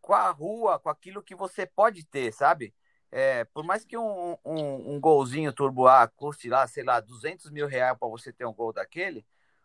[0.00, 2.74] com a rua, com aquilo que você pode ter, sabe?
[3.10, 7.50] É, por mais que um, um, um golzinho turbo A custe lá, sei lá, 200
[7.50, 9.24] mil reais para você ter um gol daquele,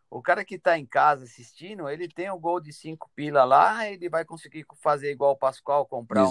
[0.09, 3.89] o cara que está em casa assistindo, ele tem o gol de cinco pila lá,
[3.89, 6.23] ele vai conseguir fazer igual o Pascoal, comprar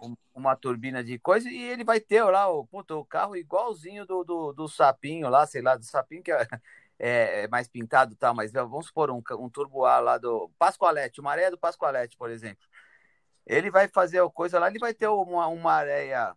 [0.00, 3.36] um, um, uma turbina de coisa e ele vai ter lá o, puto, o carro
[3.36, 6.48] igualzinho do, do, do sapinho lá, sei lá, do sapinho que é,
[6.98, 11.20] é, é mais pintado tal, mas vamos supor um, um turbo A lá do Pascoalete,
[11.20, 12.64] uma areia do Pascoalete, por exemplo.
[13.46, 16.34] Ele vai fazer a coisa lá, ele vai ter uma, uma areia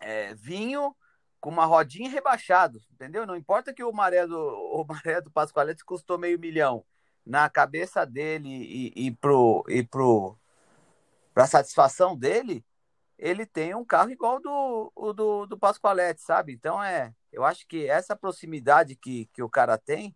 [0.00, 0.94] é, vinho
[1.40, 3.26] com uma rodinha rebaixado, entendeu?
[3.26, 4.36] Não importa que o maré do,
[4.74, 6.84] o maré do Pascoalete custou meio milhão.
[7.24, 10.36] Na cabeça dele e, e pro e pro
[11.34, 12.64] para satisfação dele,
[13.18, 16.52] ele tem um carro igual do, o do, do Pascoalete, sabe?
[16.52, 20.14] Então é, eu acho que essa proximidade que, que o cara tem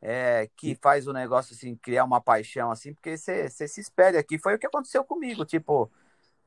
[0.00, 4.38] é que faz o negócio assim criar uma paixão assim, porque você se espere aqui.
[4.38, 5.90] Foi o que aconteceu comigo, tipo,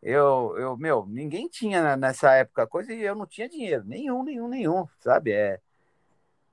[0.02, 4.48] eu, eu, meu, ninguém tinha nessa época coisa e eu não tinha dinheiro, nenhum, nenhum,
[4.48, 5.32] nenhum, sabe?
[5.34, 5.60] É,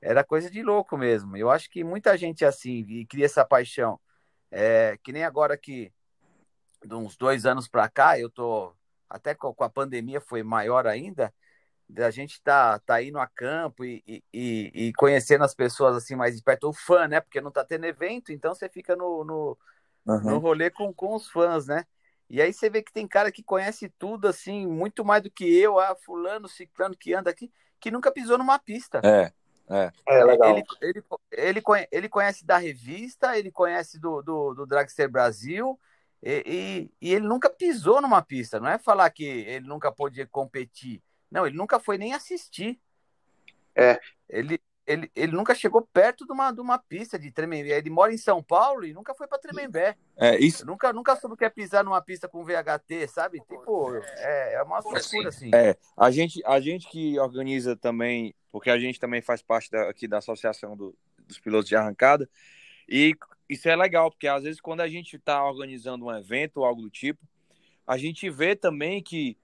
[0.00, 1.36] era coisa de louco mesmo.
[1.36, 4.00] Eu acho que muita gente é assim e cria essa paixão.
[4.50, 5.92] É, que nem agora que,
[6.84, 8.74] de uns dois anos para cá, eu tô,
[9.08, 11.32] até com a pandemia foi maior ainda,
[11.98, 16.36] a gente tá, tá indo a campo e, e, e conhecendo as pessoas assim mais
[16.36, 17.20] de perto, o fã, né?
[17.20, 19.58] Porque não tá tendo evento, então você fica no, no,
[20.06, 20.20] uhum.
[20.20, 21.84] no rolê com, com os fãs, né?
[22.28, 25.44] E aí você vê que tem cara que conhece tudo, assim, muito mais do que
[25.44, 29.00] eu, ah, fulano, ciclano que anda aqui, que nunca pisou numa pista.
[29.04, 29.32] É,
[29.70, 29.92] é.
[30.08, 30.50] É legal.
[30.50, 35.78] Ele, ele, ele, conhece, ele conhece da revista, ele conhece do, do, do Dragster Brasil,
[36.20, 36.42] e,
[37.00, 38.58] e, e, ele nunca pisou numa pista.
[38.58, 41.00] Não é falar que ele nunca podia competir.
[41.36, 42.80] Não, ele nunca foi nem assistir.
[43.74, 44.00] É.
[44.26, 47.76] Ele, ele, ele nunca chegou perto de uma, de uma pista de Tremembé.
[47.76, 49.98] Ele mora em São Paulo e nunca foi para Tremembé.
[50.16, 50.64] É, isso...
[50.64, 53.40] nunca, nunca soube o que é pisar numa pista com VHT, sabe?
[53.40, 55.50] Tipo, é, é uma loucura, assim.
[55.54, 59.90] É, a gente, a gente que organiza também, porque a gente também faz parte da,
[59.90, 62.26] aqui da Associação do, dos Pilotos de Arrancada,
[62.88, 63.14] e
[63.46, 66.80] isso é legal, porque às vezes quando a gente está organizando um evento ou algo
[66.80, 67.20] do tipo,
[67.86, 69.36] a gente vê também que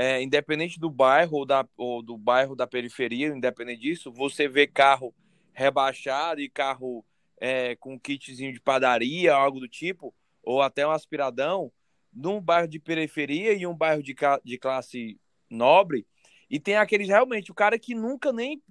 [0.00, 4.64] é, independente do bairro ou, da, ou do bairro da periferia, independente disso, você vê
[4.64, 5.12] carro
[5.52, 7.04] rebaixado e carro
[7.40, 11.72] é, com kitzinho de padaria, algo do tipo, ou até um aspiradão,
[12.12, 15.18] num bairro de periferia e um bairro de, de classe
[15.50, 16.06] nobre,
[16.48, 18.62] e tem aqueles realmente, o cara que nunca nem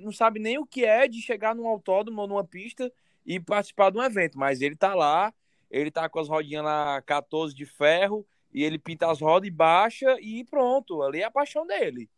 [0.00, 2.92] não sabe nem o que é de chegar num autódromo ou numa pista
[3.26, 5.34] e participar de um evento, mas ele tá lá,
[5.68, 8.24] ele tá com as rodinhas lá 14 de ferro,
[8.56, 12.08] e ele pinta as rodas e baixa e pronto, ali é a paixão dele.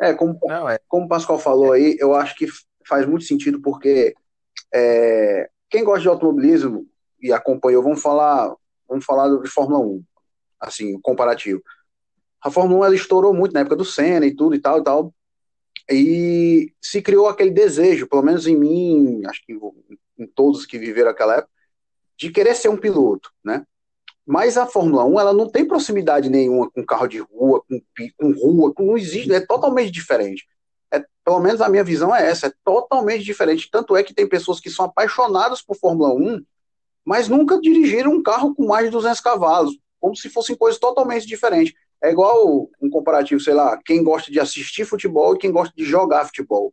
[0.00, 0.78] É, como, Não, é.
[0.86, 2.46] como o Pascoal falou aí, eu acho que
[2.86, 4.14] faz muito sentido porque
[4.72, 6.86] é, quem gosta de automobilismo
[7.20, 8.54] e acompanhou, vamos falar,
[8.88, 10.04] vamos falar de Fórmula 1,
[10.60, 11.60] assim, comparativo.
[12.40, 14.84] A Fórmula 1 ela estourou muito na época do Senna e tudo e tal e
[14.84, 15.12] tal.
[15.90, 19.58] E se criou aquele desejo, pelo menos em mim, acho que
[20.16, 21.52] em todos que viveram aquela época,
[22.16, 23.66] de querer ser um piloto, né?
[24.30, 27.82] Mas a Fórmula 1, ela não tem proximidade nenhuma com carro de rua, com,
[28.16, 30.46] com rua, com, não existe, é totalmente diferente.
[30.88, 33.68] É, pelo menos a minha visão é essa, é totalmente diferente.
[33.68, 36.44] Tanto é que tem pessoas que são apaixonadas por Fórmula 1,
[37.04, 41.26] mas nunca dirigiram um carro com mais de 200 cavalos, como se fossem coisas totalmente
[41.26, 41.74] diferentes.
[42.00, 45.82] É igual um comparativo, sei lá, quem gosta de assistir futebol e quem gosta de
[45.82, 46.72] jogar futebol.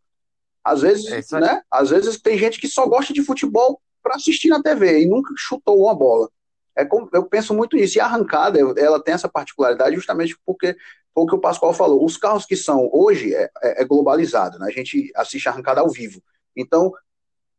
[0.63, 1.63] Às vezes, é né?
[1.71, 5.33] Às vezes tem gente que só gosta de futebol para assistir na TV e nunca
[5.35, 6.29] chutou uma bola.
[6.77, 7.97] É como, eu penso muito nisso.
[7.97, 10.75] E a arrancada, ela tem essa particularidade justamente porque
[11.13, 12.05] foi o que o Pascoal falou.
[12.05, 14.67] Os carros que são hoje é, é, é globalizado, né?
[14.67, 16.21] A gente assiste a arrancada ao vivo.
[16.55, 16.93] Então,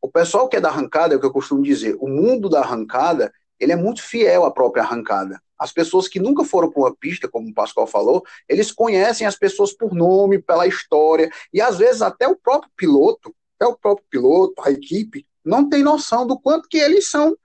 [0.00, 2.61] o pessoal que é da arrancada, é o que eu costumo dizer, o mundo da
[2.61, 5.42] arrancada, ele é muito fiel à própria arrancada.
[5.59, 9.37] As pessoas que nunca foram para uma pista, como o Pascoal falou, eles conhecem as
[9.37, 14.07] pessoas por nome, pela história, e às vezes até o próprio piloto, até o próprio
[14.09, 17.37] piloto, a equipe, não tem noção do quanto que eles são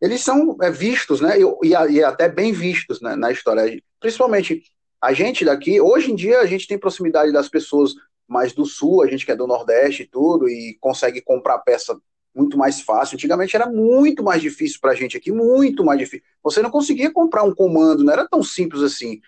[0.00, 3.82] eles são é, vistos, né, e, e, até bem vistos né, na história.
[4.00, 4.62] Principalmente
[5.00, 7.94] a gente daqui, hoje em dia a gente tem proximidade das pessoas
[8.28, 11.96] mais do sul, a gente que é do Nordeste e tudo, e consegue comprar peça
[12.34, 13.14] muito mais fácil.
[13.14, 16.26] Antigamente era muito mais difícil para a gente aqui, muito mais difícil.
[16.42, 19.20] Você não conseguia comprar um comando, não era tão simples assim.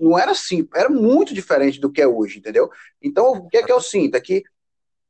[0.00, 2.70] Não era simples, era muito diferente do que é hoje, entendeu?
[3.00, 4.16] Então, o que é que eu sinto?
[4.16, 4.42] É que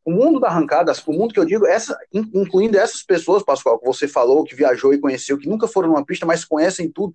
[0.04, 3.86] o mundo da arrancada, o mundo que eu digo, essa, incluindo essas pessoas, Pascoal, que
[3.86, 7.12] você falou, que viajou e conheceu, que nunca foram numa pista, mas conhecem tudo,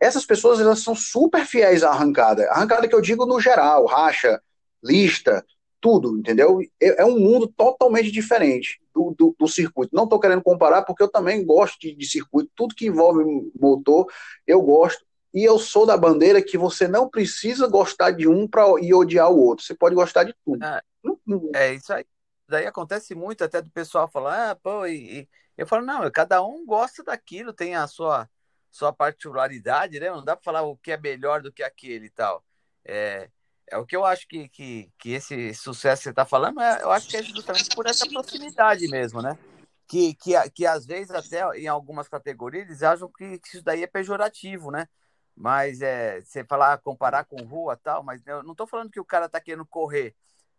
[0.00, 2.48] essas pessoas elas são super fiéis à arrancada.
[2.50, 4.40] Arrancada que eu digo no geral, racha,
[4.82, 5.44] lista,
[5.80, 6.60] tudo, entendeu?
[6.80, 9.94] É, é um mundo totalmente diferente do, do, do circuito.
[9.94, 13.24] Não estou querendo comparar, porque eu também gosto de, de circuito, tudo que envolve
[13.58, 14.06] motor,
[14.46, 15.04] eu gosto.
[15.34, 19.30] E eu sou da bandeira que você não precisa gostar de um para e odiar
[19.30, 19.64] o outro.
[19.64, 20.62] Você pode gostar de tudo.
[20.62, 20.82] É,
[21.54, 22.06] é isso aí.
[22.48, 26.42] Daí acontece muito até do pessoal falar, ah, pô, e, e, eu falo, não, cada
[26.42, 28.28] um gosta daquilo, tem a sua,
[28.70, 30.10] sua particularidade, né?
[30.10, 32.44] Não dá para falar o que é melhor do que aquele e tal.
[32.84, 33.30] É,
[33.70, 36.82] é o que eu acho que, que, que esse sucesso que você está falando, é,
[36.82, 39.38] eu acho que é justamente por essa proximidade mesmo, né?
[39.86, 43.82] Que, que, que às vezes até em algumas categorias eles acham que, que isso daí
[43.82, 44.88] é pejorativo, né?
[45.34, 49.04] Mas é, você falar, comparar com rua tal, mas eu não estou falando que o
[49.04, 50.14] cara está querendo correr.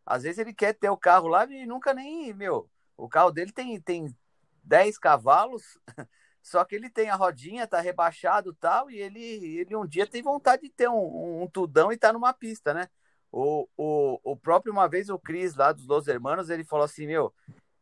[0.05, 3.51] Às vezes ele quer ter o carro lá e nunca nem, meu, o carro dele
[3.51, 4.13] tem, tem
[4.63, 5.77] 10 cavalos,
[6.41, 9.21] só que ele tem a rodinha, tá rebaixado tal, e ele,
[9.57, 12.89] ele um dia tem vontade de ter um, um, tudão e tá numa pista, né?
[13.31, 17.07] O, o, o próprio, uma vez, o Cris lá dos Dois Hermanos, ele falou assim,
[17.07, 17.33] meu,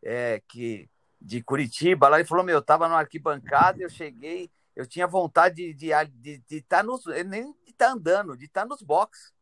[0.02, 4.88] é, que de Curitiba, lá ele falou, meu, eu tava numa arquibancada, eu cheguei, eu
[4.88, 8.46] tinha vontade de estar de, de, de tá nos, nem de estar tá andando, de
[8.46, 9.34] estar tá nos boxes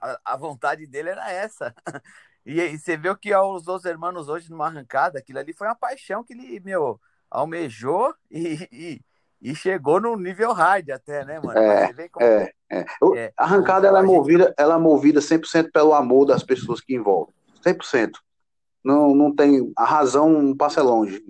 [0.00, 1.74] a, a vontade dele era essa.
[2.48, 5.66] E, e, você vê o que os dois irmãos hoje numa arrancada, aquilo ali foi
[5.66, 9.00] uma paixão que ele, meu, almejou e, e,
[9.42, 11.58] e chegou no nível hard até, né, mano?
[11.58, 12.84] É, é, é.
[13.16, 13.32] é.
[13.36, 17.34] A arrancada ela é movida, ela é movida 100% pelo amor das pessoas que envolvem.
[17.64, 18.12] 100%.
[18.84, 21.20] Não, não tem a razão não passa longe.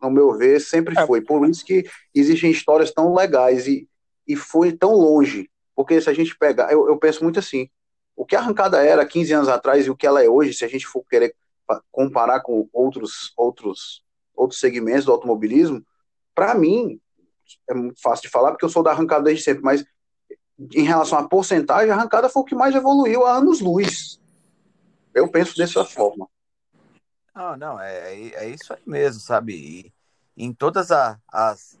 [0.00, 1.06] No meu ver, sempre é.
[1.06, 1.20] foi.
[1.20, 3.86] Por isso que existem histórias tão legais e,
[4.26, 5.50] e foi tão longe.
[5.74, 7.68] Porque se a gente pegar, eu, eu penso muito assim,
[8.16, 10.64] o que a arrancada era 15 anos atrás e o que ela é hoje, se
[10.64, 11.36] a gente for querer
[11.92, 14.02] comparar com outros, outros,
[14.34, 15.84] outros segmentos do automobilismo,
[16.34, 16.98] para mim,
[17.68, 19.84] é muito fácil de falar porque eu sou da arrancada desde sempre, mas
[20.74, 24.18] em relação à porcentagem, a arrancada foi o que mais evoluiu há anos-luz.
[25.14, 26.28] Eu penso dessa forma.
[27.34, 29.92] Não, não, é, é isso aí mesmo, sabe?
[30.36, 31.78] E em todas a, as,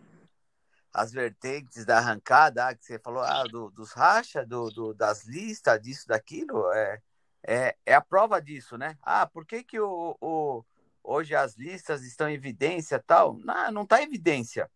[0.96, 5.26] as vertentes da arrancada, ah, que você falou, ah, do, dos racha, do, do, das
[5.26, 7.02] listas, disso, daquilo, é,
[7.46, 8.96] é, é, a prova disso, né?
[9.02, 10.64] Ah, por que, que o, o,
[11.04, 13.36] hoje as listas estão em evidência tal?
[13.36, 14.70] Não, não está em evidência.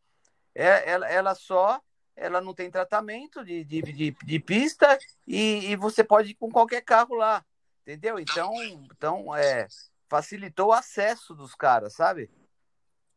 [0.55, 1.81] É, ela, ela só
[2.15, 6.51] ela não tem tratamento de, de, de, de pista e, e, você pode ir com
[6.51, 7.43] qualquer carro lá,
[7.81, 8.19] entendeu?
[8.19, 8.53] Então,
[8.95, 9.67] então é,
[10.07, 12.31] facilitou o acesso dos caras, sabe?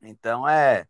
[0.02, 0.88] Então é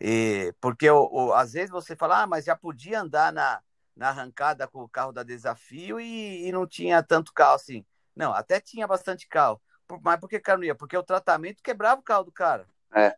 [0.00, 3.62] e, porque o, o, às vezes você fala, ah, mas já podia andar na,
[3.96, 7.84] na arrancada com o carro da desafio e, e não tinha tanto carro assim.
[8.14, 9.60] Não, até tinha bastante carro.
[10.02, 10.74] Mas por que cara não ia?
[10.74, 12.66] Porque o tratamento quebrava o carro do cara.
[12.94, 13.16] É.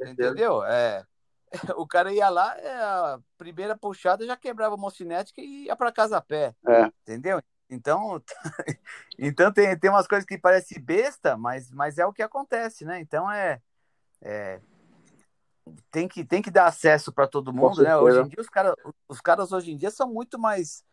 [0.00, 0.64] Entendeu?
[0.64, 1.04] É.
[1.76, 5.92] O cara ia lá, é, a primeira puxada já quebrava a mocinética e ia para
[5.92, 6.54] casa a pé.
[6.66, 6.90] É.
[7.02, 7.40] Entendeu?
[7.70, 8.20] Então,
[9.16, 13.00] então tem, tem umas coisas que parecem besta, mas, mas é o que acontece, né?
[13.00, 13.62] Então é,
[14.20, 14.60] é
[15.90, 17.96] tem que tem que dar acesso para todo mundo, né?
[17.96, 18.74] Hoje em dia os caras
[19.08, 20.84] os caras hoje em dia são muito mais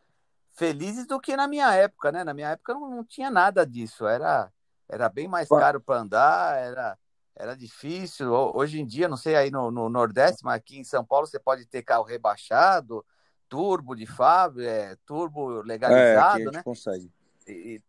[0.53, 2.23] felizes do que na minha época, né?
[2.23, 4.51] Na minha época não, não tinha nada disso, era
[4.89, 6.97] era bem mais caro para andar, era
[7.35, 8.31] era difícil.
[8.31, 11.39] Hoje em dia, não sei aí no, no, Nordeste, mas aqui em São Paulo você
[11.39, 13.03] pode ter carro rebaixado,
[13.49, 16.63] turbo de fábrica, é, turbo legalizado, é, né?
[16.63, 17.11] Consegue.
[17.47, 17.81] E,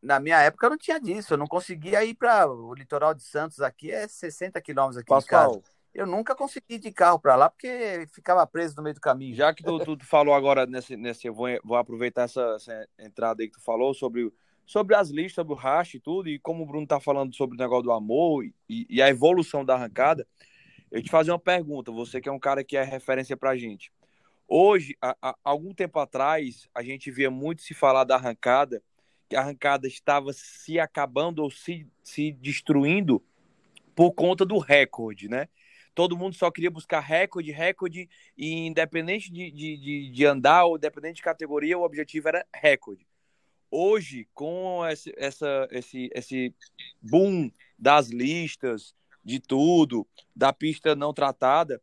[0.00, 3.60] na minha época não tinha disso, eu não conseguia ir para o litoral de Santos
[3.60, 5.72] aqui, é 60 quilômetros aqui Pascal, de casa.
[5.94, 9.34] Eu nunca consegui ir de carro para lá porque ficava preso no meio do caminho.
[9.34, 13.42] Já que tu, tu, falou agora nesse, nesse eu vou, vou aproveitar essa, essa, entrada
[13.42, 14.32] aí que tu falou sobre,
[14.64, 17.56] sobre as listas, sobre o racha e tudo, e como o Bruno tá falando sobre
[17.56, 20.26] o negócio do amor e, e a evolução da arrancada,
[20.90, 23.92] eu te fazer uma pergunta, você que é um cara que é referência pra gente.
[24.48, 28.82] Hoje, há, algum tempo atrás, a gente via muito se falar da arrancada,
[29.28, 33.22] que a arrancada estava se acabando ou se, se destruindo
[33.94, 35.48] por conta do recorde, né?
[35.94, 40.76] Todo mundo só queria buscar recorde, recorde, e independente de, de, de, de andar ou
[40.76, 43.06] independente de categoria, o objetivo era recorde.
[43.70, 46.54] Hoje, com esse, essa, esse, esse
[47.00, 51.80] boom das listas, de tudo, da pista não tratada,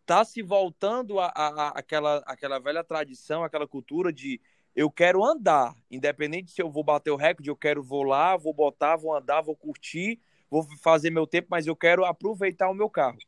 [0.00, 4.40] está se voltando a, a, a, aquela, aquela velha tradição, aquela cultura de
[4.74, 8.52] eu quero andar, independente se eu vou bater o recorde, eu quero vou lá, vou
[8.52, 10.20] botar, vou andar, vou curtir,
[10.50, 13.18] vou fazer meu tempo, mas eu quero aproveitar o meu carro.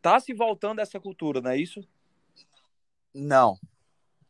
[0.00, 1.86] Tá se voltando essa cultura, não é isso?
[3.14, 3.58] Não.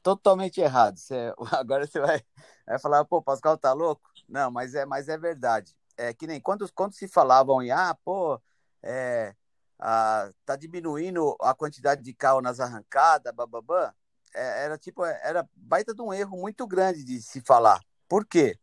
[0.03, 0.99] Totalmente errado.
[0.99, 2.23] Você, agora você vai,
[2.67, 4.11] vai falar, pô, Pascal tá louco?
[4.29, 5.75] Não, mas é, mas é verdade.
[5.97, 8.41] É que nem quando, quando se falavam em, ah, pô,
[8.83, 9.35] é,
[9.79, 13.93] ah, tá diminuindo a quantidade de carro nas arrancadas, bababã,
[14.35, 17.81] é, era tipo, era baita de um erro muito grande de se falar.
[18.09, 18.59] Por quê?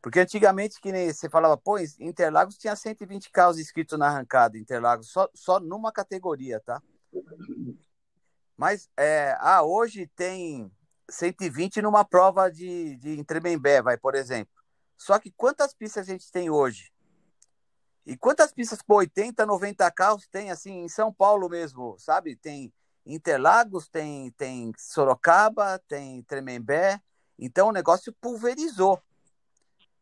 [0.00, 5.10] Porque antigamente, que nem você falava, pô, Interlagos tinha 120 carros inscritos na arrancada, Interlagos,
[5.10, 6.80] só, só numa categoria, tá?
[8.56, 10.70] Mas é, ah, hoje tem
[11.10, 14.52] 120 numa prova de, de Tremembé, vai, por exemplo.
[14.96, 16.92] Só que quantas pistas a gente tem hoje?
[18.04, 22.36] E quantas pistas com 80, 90 carros tem, assim, em São Paulo mesmo, sabe?
[22.36, 22.72] Tem
[23.04, 27.00] Interlagos, tem, tem Sorocaba, tem Tremembé.
[27.38, 29.00] Então o negócio pulverizou.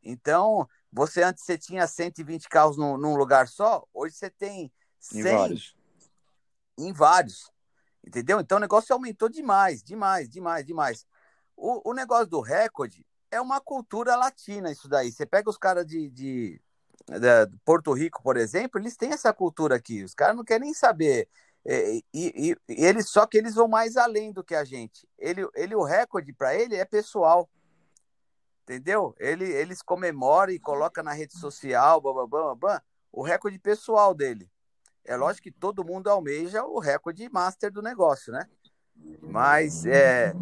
[0.08, 5.20] Então, você antes você tinha 120 carros num, num lugar só, hoje você tem 100
[5.20, 5.76] em vários.
[6.78, 7.50] em vários.
[8.06, 8.38] Entendeu?
[8.38, 11.06] Então o negócio aumentou demais, demais, demais, demais.
[11.56, 15.10] O, o negócio do recorde é uma cultura latina, isso daí.
[15.10, 16.60] Você pega os caras de, de,
[17.08, 20.04] de, Porto Rico, por exemplo, eles têm essa cultura aqui.
[20.04, 21.28] Os caras não querem nem saber.
[21.68, 25.08] E, e, e, eles só que eles vão mais além do que a gente.
[25.18, 27.50] Ele, ele o recorde para ele é pessoal.
[28.66, 29.14] Entendeu?
[29.20, 32.80] Ele, eles comemoram e coloca na rede social, bababam, babam,
[33.12, 34.50] o recorde pessoal dele.
[35.04, 38.48] É lógico que todo mundo almeja o recorde master do negócio, né?
[39.22, 40.34] Mas é.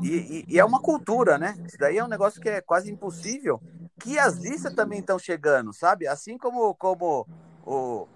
[0.00, 1.56] E, e, e, é uma cultura, né?
[1.66, 3.60] Isso daí é um negócio que é quase impossível.
[3.98, 6.06] Que as listas também estão chegando, sabe?
[6.06, 7.26] Assim como, como
[7.64, 8.06] o,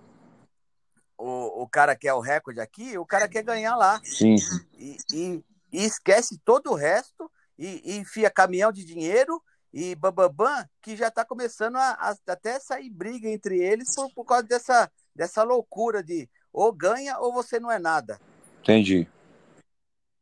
[1.18, 4.00] o, o cara quer o recorde aqui, o cara quer ganhar lá.
[4.04, 4.36] Sim.
[4.78, 7.28] E, e, e esquece todo o resto
[7.60, 9.40] e, e enfia caminhão de dinheiro
[9.72, 14.24] e bababam, que já está começando a, a, até sair briga entre eles por, por
[14.24, 18.18] causa dessa, dessa loucura de ou ganha ou você não é nada.
[18.62, 19.06] Entendi.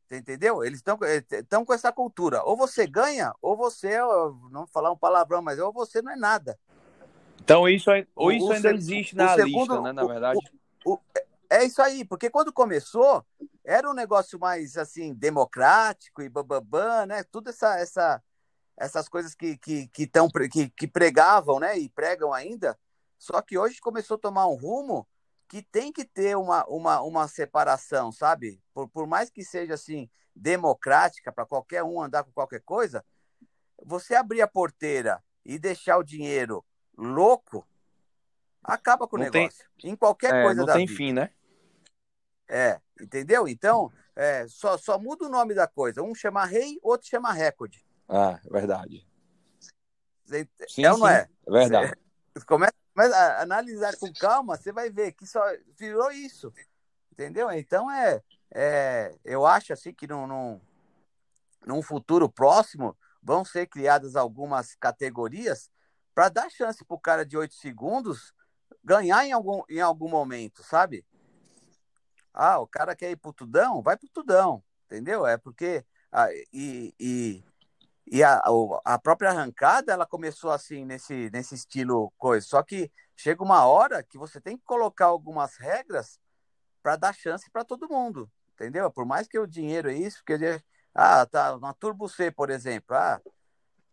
[0.07, 0.65] Você entendeu?
[0.65, 0.99] Eles estão
[1.31, 2.43] estão com essa cultura.
[2.43, 3.99] Ou você ganha, ou você,
[4.51, 6.59] não vou falar um palavrão, mas ou você não é nada.
[7.43, 9.93] Então isso, ou isso o, ainda o, existe na segundo, lista, né?
[9.93, 10.41] Na verdade.
[10.85, 10.99] O,
[11.51, 13.25] é isso aí, porque quando começou,
[13.65, 17.25] era um negócio mais assim, democrático e bababã, né?
[17.25, 18.23] Tudo essa, essa,
[18.77, 21.79] essas coisas que, que, que, tão, que, que pregavam, né?
[21.79, 22.79] E pregam ainda.
[23.19, 25.09] Só que hoje começou a tomar um rumo
[25.49, 28.63] que tem que ter uma, uma, uma separação, sabe?
[28.75, 33.05] Por, por mais que seja assim, democrática, para qualquer um andar com qualquer coisa,
[33.83, 36.65] você abrir a porteira e deixar o dinheiro
[36.97, 37.67] louco,
[38.63, 39.65] acaba com o negócio.
[39.81, 39.93] Tem...
[39.93, 40.97] Em qualquer é, coisa não da tem vida.
[40.97, 41.31] fim, né?
[42.49, 43.47] É, entendeu?
[43.47, 46.03] Então, é, só, só muda o nome da coisa.
[46.03, 47.85] Um chama rei, outro chama recorde.
[48.09, 49.07] Ah, verdade.
[50.69, 51.29] Sim, é ou não é?
[51.47, 51.95] É verdade.
[52.35, 55.43] Você começa, a analisar com calma, você vai ver que só
[55.79, 56.53] virou isso.
[57.13, 57.51] Entendeu?
[57.51, 58.23] Então, é,
[58.55, 60.61] é eu acho assim que num, num,
[61.67, 65.71] num futuro próximo vão ser criadas algumas categorias
[66.15, 68.33] para dar chance para o cara de 8 segundos
[68.83, 71.05] ganhar em algum, em algum momento, sabe?
[72.41, 73.83] Ah, o cara quer ir pro Tudão?
[73.83, 75.27] Vai pro Tudão, entendeu?
[75.27, 75.85] É porque.
[76.13, 77.45] Ah, e, e,
[78.07, 78.41] E a,
[78.85, 82.47] a própria arrancada, ela começou assim, nesse, nesse estilo coisa.
[82.47, 86.21] Só que chega uma hora que você tem que colocar algumas regras
[86.81, 88.89] para dar chance para todo mundo, entendeu?
[88.89, 90.63] Por mais que o dinheiro é isso, porque
[90.95, 93.21] ah, tá, uma Turbo C, por exemplo, ah,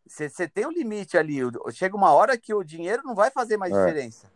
[0.07, 1.39] você tem um limite ali,
[1.73, 3.77] chega uma hora que o dinheiro não vai fazer mais é.
[3.77, 4.31] diferença.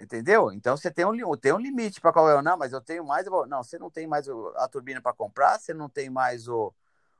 [0.00, 0.50] Entendeu?
[0.52, 2.42] Então você tem um, tem um limite para qual é.
[2.42, 3.26] Não, mas eu tenho mais.
[3.48, 4.26] Não, você não tem mais
[4.56, 6.72] a turbina para comprar, você não tem mais o,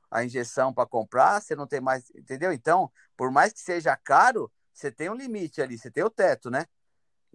[0.09, 2.09] a injeção para comprar, você não tem mais.
[2.15, 2.51] Entendeu?
[2.51, 6.49] Então, por mais que seja caro, você tem um limite ali, você tem o teto,
[6.49, 6.65] né?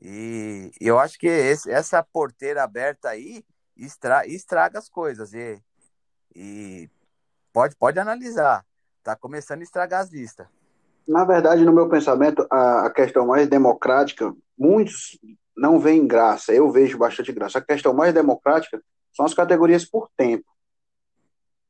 [0.01, 3.45] E, e eu acho que esse, essa porteira aberta aí
[3.77, 5.33] estra, estraga as coisas.
[5.33, 5.63] E,
[6.35, 6.91] e
[7.53, 8.67] pode, pode analisar.
[9.03, 10.49] Tá começando a estragar as listas.
[11.07, 15.19] Na verdade, no meu pensamento, a, questão mais democrática, muitos
[15.57, 16.53] não veem graça.
[16.53, 17.59] Eu vejo bastante graça.
[17.59, 18.83] A questão mais democrática
[19.13, 20.45] são as categorias por tempo.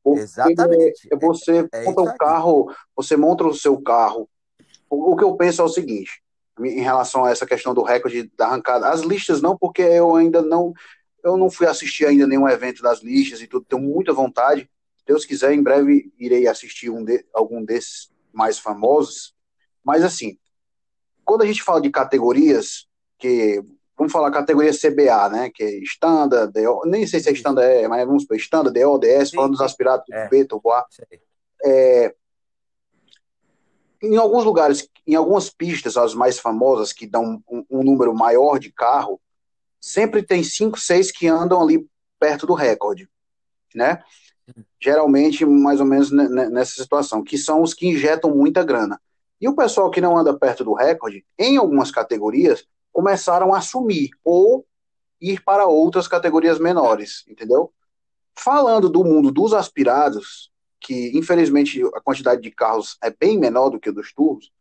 [0.03, 1.07] Porque Exatamente.
[1.21, 4.27] Você é, é monta o carro, você monta o seu carro.
[4.89, 6.21] O, o que eu penso é o seguinte,
[6.59, 8.89] em relação a essa questão do recorde da arrancada.
[8.89, 10.73] As listas não, porque eu ainda não
[11.23, 14.69] eu não fui assistir ainda nenhum evento das listas e tudo, tenho muita vontade.
[15.05, 19.33] Deus quiser, em breve irei assistir um de, algum desses mais famosos.
[19.83, 20.37] Mas assim,
[21.25, 23.61] quando a gente fala de categorias, que
[23.97, 25.49] vamos falar categoria CBA, né?
[25.49, 28.99] Que é Standard, DO, nem sei se é Standard, é, mas vamos supor, Standard, DO,
[28.99, 30.29] DS, falando dos aspirados é.
[30.29, 30.85] B, Turbo A.
[31.65, 32.15] É,
[34.03, 38.59] em alguns lugares, em algumas pistas, as mais famosas, que dão um, um número maior
[38.59, 39.19] de carro,
[39.81, 43.09] sempre tem cinco, seis que andam ali perto do recorde,
[43.73, 44.03] né?
[44.79, 48.99] Geralmente mais ou menos nessa situação, que são os que injetam muita grana.
[49.39, 54.09] E o pessoal que não anda perto do recorde, em algumas categorias, começaram a sumir
[54.23, 54.65] ou
[55.21, 57.71] ir para outras categorias menores, entendeu?
[58.35, 63.79] Falando do mundo dos aspirados, que infelizmente a quantidade de carros é bem menor do
[63.79, 64.51] que dos turbos,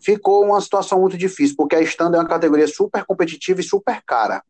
[0.00, 4.02] ficou uma situação muito difícil, porque a Standard é uma categoria super competitiva e super
[4.04, 4.42] cara.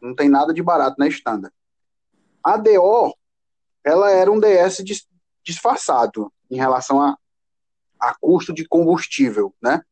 [0.00, 1.54] Não tem nada de barato na Standard.
[2.42, 3.14] A DO
[3.84, 4.82] ela era um DS
[5.42, 7.16] disfarçado em relação a,
[8.00, 9.82] a custo de combustível, né?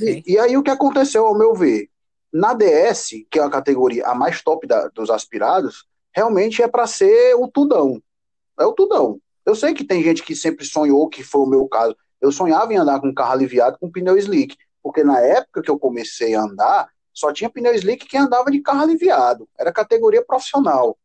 [0.00, 1.88] E, e, aí o que aconteceu, ao meu ver?
[2.32, 6.86] Na DS, que é a categoria a mais top da, dos aspirados, realmente é para
[6.86, 8.02] ser o tudão.
[8.58, 9.20] É o tudão.
[9.46, 11.96] Eu sei que tem gente que sempre sonhou, que foi o meu caso.
[12.20, 15.70] Eu sonhava em andar com um carro aliviado com pneu slick, porque na época que
[15.70, 19.48] eu comecei a andar, só tinha pneu slick que andava de carro aliviado.
[19.58, 20.98] Era categoria profissional.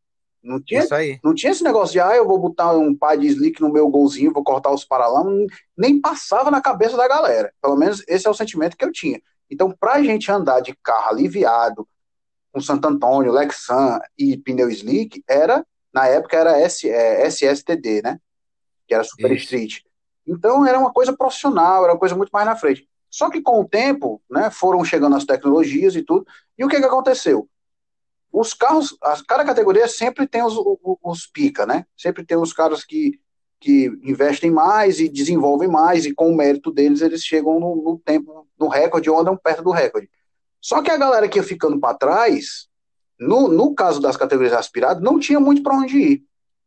[0.44, 1.18] Não tinha, Isso aí.
[1.24, 3.88] não tinha esse negócio de, ah, eu vou botar um par de slick no meu
[3.88, 7.50] golzinho, vou cortar os paralamas, nem passava na cabeça da galera.
[7.62, 9.20] Pelo menos esse é o sentimento que eu tinha.
[9.50, 11.88] Então, pra gente andar de carro aliviado,
[12.52, 18.20] com Santo Antônio, Lexan e pneu slick, era, na época era S, é, SSTD, né?
[18.86, 19.44] Que era Super Isso.
[19.44, 19.78] Street.
[20.26, 22.86] Então, era uma coisa profissional, era uma coisa muito mais na frente.
[23.10, 26.26] Só que com o tempo, né, foram chegando as tecnologias e tudo,
[26.58, 27.48] e o que, que aconteceu?
[28.34, 31.86] Os carros, cada categoria sempre tem os, os, os, pica, né?
[31.96, 33.20] Sempre tem os caras que,
[33.60, 37.98] que investem mais e desenvolvem mais, e com o mérito deles eles chegam no, no
[38.04, 40.10] tempo, no recorde, ou andam perto do recorde.
[40.60, 42.68] Só que a galera que ia ficando para trás,
[43.20, 46.24] no, no caso das categorias aspiradas, não tinha muito para onde ir,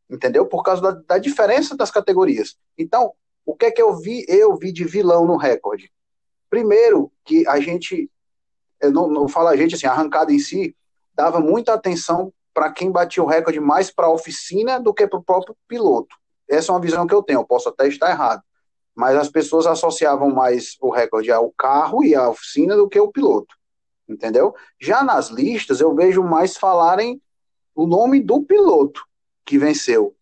[0.10, 0.46] entendeu?
[0.46, 2.56] Por causa da, da diferença das categorias.
[2.78, 3.12] Então,
[3.46, 4.24] o que é que eu vi?
[4.26, 5.92] Eu vi de vilão no recorde.
[6.50, 8.10] Primeiro, que a gente,
[8.82, 10.74] eu não, não falo a gente assim, a arrancada em si,
[11.18, 15.20] dava muita atenção para quem batia o recorde mais para a oficina do que para
[15.20, 16.16] o próprio piloto.
[16.48, 18.42] Essa é uma visão que eu tenho, eu posso até estar errado.
[18.96, 23.12] Mas as pessoas associavam mais o recorde ao carro e à oficina do que o
[23.12, 23.56] piloto.
[24.08, 24.56] Entendeu?
[24.80, 27.22] Já nas listas, eu vejo mais falarem
[27.76, 29.04] o nome do piloto
[29.46, 30.16] que venceu.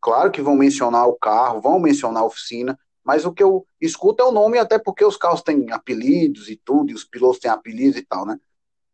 [0.00, 4.22] Claro que vão mencionar o carro, vão mencionar a oficina, mas o que eu escuto
[4.22, 7.50] é o nome, até porque os carros têm apelidos e tudo, e os pilotos têm
[7.50, 8.38] apelidos e tal, né?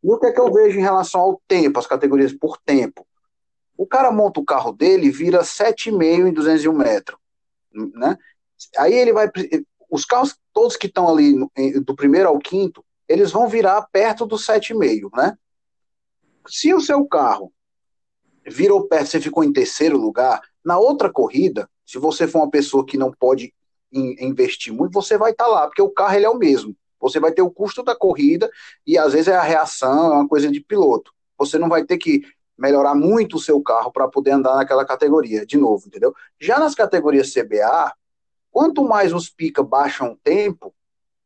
[0.03, 3.07] E o que é que eu vejo em relação ao tempo, as categorias por tempo?
[3.77, 7.19] O cara monta o carro dele, vira 7,5 em 201 metros,
[7.73, 8.17] né?
[8.77, 9.31] Aí ele vai,
[9.91, 11.35] os carros todos que estão ali
[11.85, 15.37] do primeiro ao quinto, eles vão virar perto do 7,5, né?
[16.49, 17.53] Se o seu carro
[18.47, 22.85] virou perto, você ficou em terceiro lugar, na outra corrida, se você for uma pessoa
[22.85, 23.55] que não pode
[23.93, 26.77] investir muito, você vai estar tá lá, porque o carro ele é o mesmo.
[27.09, 28.51] Você vai ter o custo da corrida
[28.87, 31.13] e às vezes é a reação, é uma coisa de piloto.
[31.39, 32.23] Você não vai ter que
[32.57, 36.15] melhorar muito o seu carro para poder andar naquela categoria, de novo, entendeu?
[36.41, 37.93] Já nas categorias CBA,
[38.51, 40.75] quanto mais os pica baixam o tempo,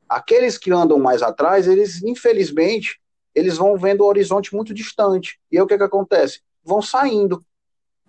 [0.08, 3.00] aqueles que andam mais atrás, eles, infelizmente,
[3.34, 5.40] eles vão vendo o horizonte muito distante.
[5.50, 6.42] E aí o que, que acontece?
[6.62, 7.42] Vão saindo.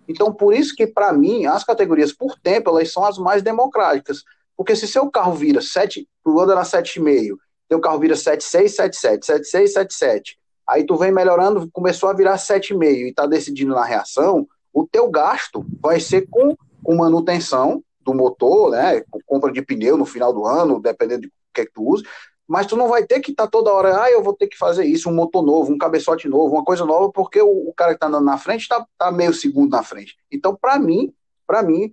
[0.06, 4.22] Então, por isso que, para mim, as categorias por tempo, elas são as mais democráticas.
[4.54, 7.36] Porque se seu carro vira 7, tu anda na 7,5,
[7.68, 10.22] teu carro vira 7,6, 7,7, 7,6, 7,7,
[10.68, 15.10] aí tu vem melhorando, começou a virar 7,5 e tá decidindo na reação, o teu
[15.10, 20.32] gasto vai ser com, com manutenção do motor, né, com compra de pneu no final
[20.32, 22.04] do ano, dependendo de que, é que tu usa,
[22.46, 24.56] mas tu não vai ter que estar tá toda hora, ah, eu vou ter que
[24.56, 27.92] fazer isso, um motor novo, um cabeçote novo, uma coisa nova, porque o, o cara
[27.92, 30.16] que está andando na frente está tá meio segundo na frente.
[30.30, 31.12] Então, para mim,
[31.46, 31.90] para mim,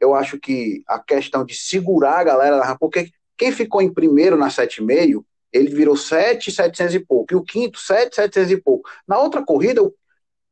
[0.00, 3.10] eu acho que a questão de segurar a galera, porque
[3.42, 7.76] quem ficou em primeiro na 7,5, ele virou 7, 700 e pouco, e o quinto,
[7.76, 8.88] 7, 700 e pouco.
[9.06, 9.82] Na outra corrida,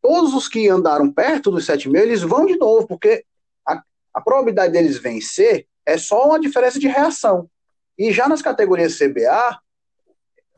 [0.03, 3.25] todos os que andaram perto dos 7,5, eles vão de novo, porque
[3.65, 3.81] a,
[4.13, 7.49] a probabilidade deles vencer é só uma diferença de reação.
[7.97, 9.61] E já nas categorias CBA,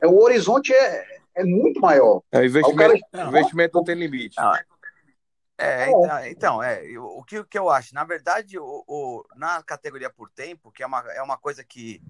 [0.00, 1.04] é, o horizonte é,
[1.34, 2.22] é muito maior.
[2.32, 3.28] É, investimento, cara...
[3.28, 4.36] investimento não tem limite.
[4.38, 4.54] Não,
[5.62, 9.62] é, então, então, é, o que, o que eu acho, na verdade, o, o, na
[9.62, 12.02] categoria por tempo, que é uma, é uma coisa que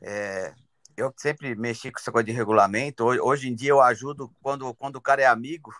[0.00, 0.52] é,
[0.96, 4.74] eu sempre mexi com essa coisa de regulamento, hoje, hoje em dia eu ajudo quando,
[4.74, 5.72] quando o cara é amigo,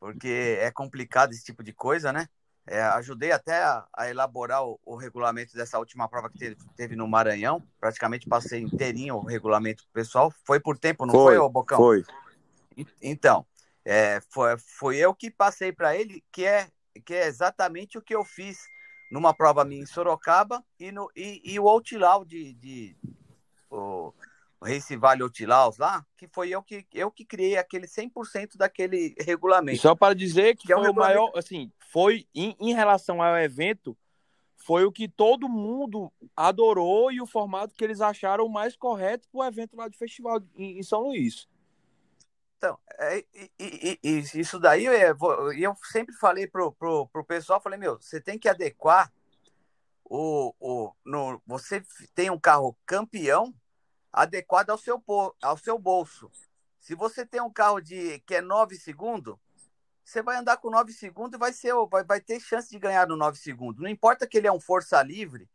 [0.00, 2.28] porque é complicado esse tipo de coisa, né?
[2.68, 6.96] É, ajudei até a, a elaborar o, o, regulamento dessa última prova que teve, teve,
[6.96, 7.62] no Maranhão.
[7.78, 10.32] Praticamente passei inteirinho o regulamento pessoal.
[10.44, 11.78] Foi por tempo, não foi, foi Bocão?
[11.78, 12.04] Foi.
[13.00, 13.46] Então,
[13.86, 16.68] é, foi, foi eu que passei para ele, que é,
[17.04, 18.58] que é exatamente o que eu fiz
[19.12, 22.96] numa prova minha em Sorocaba e, no, e, e o Outlaw de, de
[23.70, 24.12] o,
[24.60, 29.80] Race Vale Otilaus lá, que foi eu que, eu que criei aquele 100% daquele regulamento.
[29.80, 33.38] só para dizer que, que foi é o maior, assim, foi em, em, relação ao
[33.38, 33.96] evento,
[34.56, 39.40] foi o que todo mundo adorou e o formato que eles acharam mais correto para
[39.42, 41.46] o evento lá de festival em, em São Luís.
[42.56, 44.92] Então, é, e, e, e, isso daí eu,
[45.52, 49.12] eu sempre falei pro, pro, pro pessoal, falei, meu, você tem que adequar
[50.04, 51.82] o, o no, você
[52.14, 53.54] tem um carro campeão,
[54.12, 55.02] adequado ao seu,
[55.42, 56.30] ao seu bolso.
[56.80, 59.36] Se você tem um carro de que é 9 segundos,
[60.02, 63.06] você vai andar com 9 segundos e vai, ser, vai, vai ter chance de ganhar
[63.06, 63.82] no 9 segundos.
[63.82, 65.48] Não importa que ele é um força livre,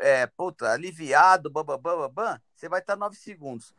[0.00, 3.72] é, puta, aliviado, bababam, você vai estar 9 segundos.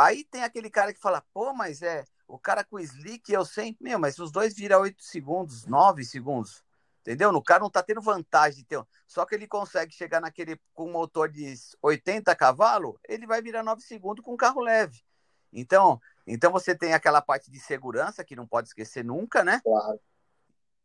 [0.00, 3.76] Aí tem aquele cara que fala, pô, mas é o cara com slick eu sei,
[3.78, 6.64] meu, mas os dois viram 8 segundos, 9 segundos.
[7.02, 7.28] Entendeu?
[7.28, 8.82] O cara não tá tendo vantagem de ter.
[9.06, 13.62] Só que ele consegue chegar naquele com um motor de 80 cavalos, ele vai virar
[13.62, 15.02] 9 segundos com um carro leve.
[15.52, 19.60] Então, então você tem aquela parte de segurança que não pode esquecer nunca, né?
[19.62, 20.00] Claro.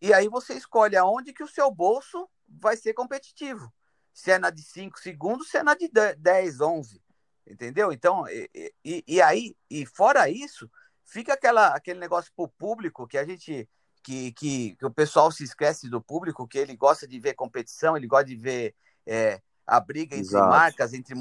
[0.01, 3.72] E aí você escolhe aonde que o seu bolso vai ser competitivo.
[4.13, 7.05] Se é na de 5 segundos, se é na de 10, 11.
[7.48, 7.91] Entendeu?
[7.91, 10.70] Então, e, e, e aí, e fora isso,
[11.06, 13.70] fica aquela, aquele negócio pro público que a gente
[14.04, 17.98] que, que, que, o pessoal se esquece do público, que ele gosta de ver competição,
[17.98, 18.76] ele gosta de ver
[19.06, 20.48] é, a briga entre Exato.
[20.48, 21.16] marcas, entre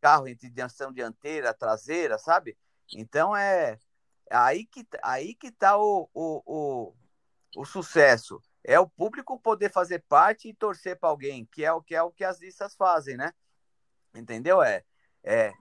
[0.00, 2.56] carro, entre direção dianteira, traseira, sabe?
[2.94, 3.78] Então é
[4.30, 6.94] aí que aí que tá o, o, o,
[7.56, 8.40] o sucesso.
[8.62, 12.02] É o público poder fazer parte e torcer para alguém, que é o que é
[12.02, 13.32] o que as listas fazem, né?
[14.14, 14.62] Entendeu?
[14.62, 14.84] É,
[15.22, 15.52] é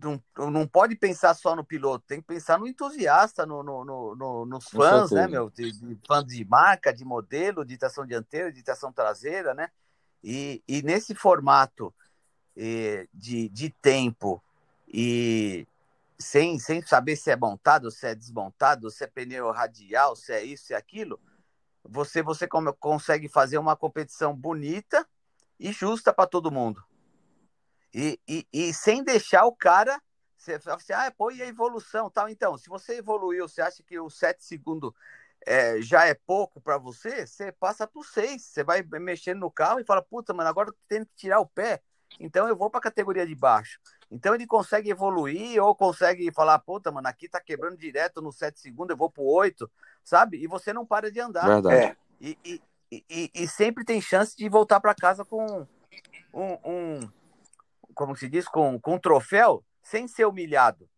[0.00, 3.84] não, não pode pensar só no piloto, tem que pensar no entusiasta, no, no,
[4.14, 5.50] no nos fãs, né, meu?
[5.50, 9.70] De, de, fãs de marca, de modelo, de tração dianteira, de tração traseira, né?
[10.22, 11.92] E, e nesse formato
[12.56, 14.42] eh, de, de tempo
[14.86, 15.66] e
[16.18, 20.44] sem, sem saber se é montado, se é desmontado, se é pneu radial, se é
[20.44, 21.18] isso, se é aquilo,
[21.82, 22.46] você, você
[22.78, 25.04] consegue fazer uma competição bonita
[25.58, 26.84] e justa para todo mundo.
[27.94, 30.00] E, e, e sem deixar o cara.
[30.36, 32.28] Você fala assim, ah, pô, e a evolução tal.
[32.28, 34.92] Então, se você evoluiu, você acha que o 7 segundos
[35.46, 38.42] é, já é pouco para você, você passa para o 6.
[38.42, 41.46] Você vai mexendo no carro e fala, puta, mano, agora eu tenho que tirar o
[41.46, 41.80] pé.
[42.20, 43.78] Então eu vou para a categoria de baixo.
[44.10, 48.60] Então ele consegue evoluir ou consegue falar, puta, mano, aqui tá quebrando direto no 7
[48.60, 49.70] segundos, eu vou pro 8,
[50.04, 50.38] sabe?
[50.42, 51.46] E você não para de andar.
[51.46, 51.76] Verdade.
[51.76, 51.96] É.
[52.20, 52.62] E, e,
[53.08, 55.66] e, e, sempre tem chance de voltar para casa com
[56.32, 57.10] um, um,
[57.94, 60.88] como se diz, com, com um troféu sem ser humilhado.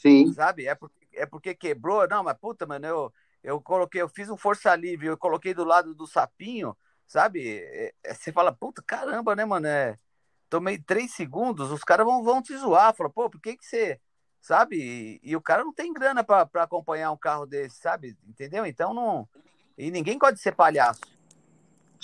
[0.00, 0.32] Sim.
[0.32, 0.66] Sabe?
[0.66, 2.06] É porque, é porque quebrou.
[2.08, 3.12] Não, mas puta, mano, eu,
[3.42, 6.76] eu coloquei, eu fiz um força livre, eu coloquei do lado do sapinho,
[7.06, 7.58] sabe?
[7.58, 9.66] É, é, você fala, puta, caramba, né, mano?
[9.66, 9.98] É,
[10.48, 12.94] tomei três segundos, os caras vão, vão te zoar.
[12.94, 14.00] Fala, pô, por que que você.
[14.40, 14.76] Sabe?
[14.76, 18.16] E, e o cara não tem grana para acompanhar um carro desse, sabe?
[18.28, 18.66] Entendeu?
[18.66, 19.26] Então não.
[19.76, 21.00] E ninguém pode ser palhaço.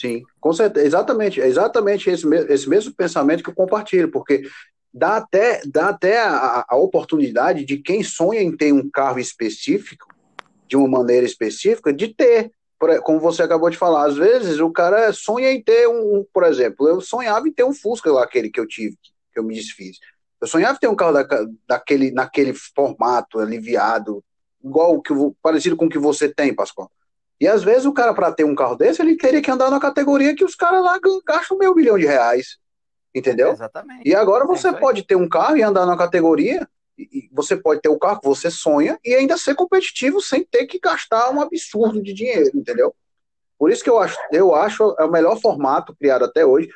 [0.01, 4.49] Sim, com certeza, exatamente, é exatamente esse, esse mesmo pensamento que eu compartilho, porque
[4.91, 10.07] dá até, dá até a, a, oportunidade de quem sonha em ter um carro específico,
[10.67, 12.51] de uma maneira específica, de ter.
[13.03, 16.89] como você acabou de falar, às vezes o cara sonha em ter um, por exemplo,
[16.89, 18.97] eu sonhava em ter um Fusca lá, aquele que eu tive,
[19.35, 19.99] que eu me desfiz.
[20.41, 21.27] Eu sonhava em ter um carro da,
[21.69, 24.25] daquele, naquele formato aliviado,
[24.65, 26.91] igual que parecido com o que você tem, Pascoal.
[27.41, 29.81] E às vezes o cara, para ter um carro desse, ele teria que andar na
[29.81, 32.59] categoria que os caras lá gastam meio milhão de reais.
[33.15, 33.53] Entendeu?
[33.53, 34.03] Exatamente.
[34.05, 36.69] E agora você é pode ter um carro e andar na categoria,
[36.99, 40.67] e você pode ter o carro que você sonha e ainda ser competitivo sem ter
[40.67, 42.95] que gastar um absurdo de dinheiro, entendeu?
[43.59, 46.69] Por isso que eu acho, eu acho é o melhor formato criado até hoje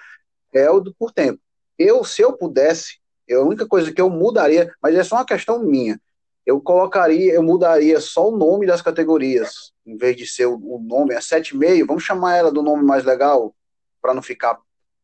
[0.52, 1.40] é o do por tempo.
[1.78, 2.98] Eu, se eu pudesse,
[3.30, 6.00] a única coisa que eu mudaria, mas é só uma questão minha,
[6.46, 10.78] eu colocaria, eu mudaria só o nome das categorias, em vez de ser o, o
[10.78, 13.54] nome, é 7,5, vamos chamar ela do nome mais legal,
[14.00, 14.58] para não ficar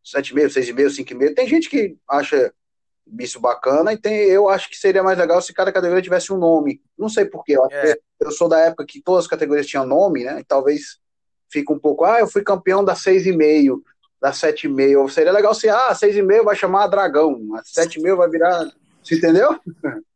[0.04, 1.34] 7,5, 6,5, 5,5.
[1.34, 2.52] Tem gente que acha
[3.18, 6.36] isso bacana, e tem, eu acho que seria mais legal se cada categoria tivesse um
[6.36, 6.80] nome.
[6.96, 7.96] Não sei porquê, eu, é.
[8.20, 10.40] eu sou da época que todas as categorias tinham nome, né?
[10.40, 10.98] E talvez
[11.50, 13.80] fique um pouco, ah, eu fui campeão da 6,5,
[14.20, 15.10] da 7,5.
[15.10, 18.70] Seria legal se, ah, 6,5 vai chamar Dragão, a 7,5 vai virar.
[19.02, 19.58] Você entendeu?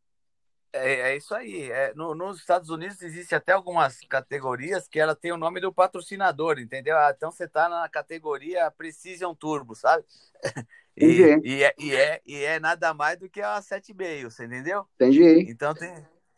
[0.74, 1.70] É, é isso aí.
[1.70, 5.72] É, no, nos Estados Unidos existe até algumas categorias que ela tem o nome do
[5.72, 6.98] patrocinador, entendeu?
[6.98, 10.04] Ah, então você está na categoria Precision Turbo, sabe?
[10.96, 14.86] E, e, é, e, é, e é nada mais do que a 7,5, você entendeu?
[14.94, 15.50] Entendi.
[15.50, 15.92] Então tem.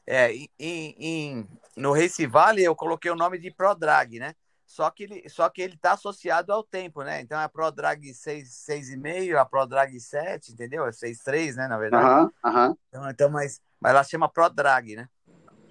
[0.07, 4.35] É, em, em, no Race Valley eu coloquei o nome de ProDrag, né?
[4.65, 7.21] Só que ele, só que ele tá associado ao tempo, né?
[7.21, 10.87] Então a ProDrag 6,5, a ProDrag 7, entendeu?
[10.87, 11.69] É 6,3, né?
[11.69, 12.07] Na verdade.
[12.07, 12.71] Aham, uh aham.
[12.71, 15.09] -huh, Então, então, mas mas ela chama ProDrag, né?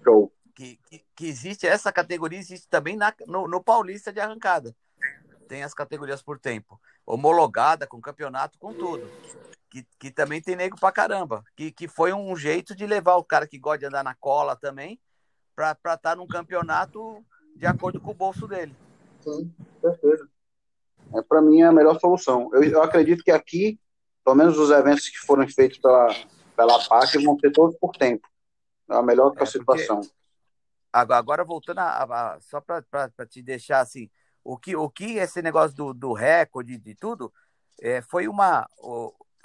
[0.03, 0.31] Show.
[0.53, 4.75] Que, que, que, existe, essa categoria existe também na, no, no Paulista de arrancada.
[5.47, 6.79] Tem as categorias por tempo.
[7.05, 9.09] Homologada, com campeonato, com tudo.
[9.69, 11.43] Que, que também tem nego pra caramba.
[11.55, 14.55] Que, que foi um jeito de levar o cara que gosta de andar na cola
[14.55, 14.99] também
[15.55, 17.23] pra estar tá num campeonato
[17.55, 18.75] de acordo com o bolso dele.
[19.21, 20.27] Sim, certeza.
[21.13, 22.49] É, para mim é a melhor solução.
[22.53, 23.79] Eu, eu acredito que aqui,
[24.23, 26.07] pelo menos os eventos que foram feitos pela,
[26.55, 28.27] pela PAC vão ser todos por tempo.
[28.89, 30.01] É a melhor é, situação.
[30.91, 32.81] Agora, agora, voltando a, a só para
[33.29, 34.09] te deixar assim,
[34.43, 37.33] o que, o que esse negócio do, do recorde de tudo
[37.81, 38.67] é, foi uma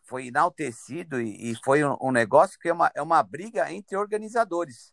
[0.05, 3.97] foi enaltecido e, e foi um, um, negócio que é uma, é uma briga entre
[3.97, 4.93] organizadores.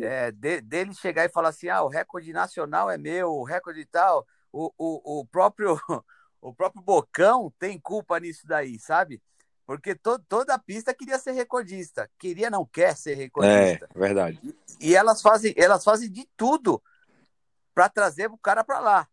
[0.00, 3.84] É, de, dele chegar e falar assim, ah, o recorde nacional é meu, o recorde
[3.86, 5.78] tal, o, o, o próprio
[6.40, 9.22] o próprio Bocão tem culpa nisso daí, sabe?
[9.66, 12.10] Porque to, toda a pista queria ser recordista.
[12.18, 13.88] Queria, não quer ser recordista.
[13.94, 14.38] É, verdade.
[14.80, 16.82] E, e elas, fazem, elas fazem de tudo
[17.74, 19.08] para trazer o cara para lá.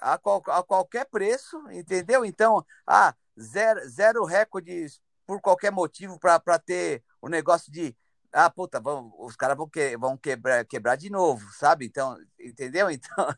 [0.00, 2.24] A, qual, a, qualquer preço, entendeu?
[2.24, 7.96] Então, ah, zero, zero recordes por qualquer motivo para ter o um negócio de.
[8.32, 11.84] Ah, puta, vão, os caras vão, que, vão quebrar, quebrar de novo, sabe?
[11.86, 12.88] Então, entendeu?
[12.92, 13.34] Então,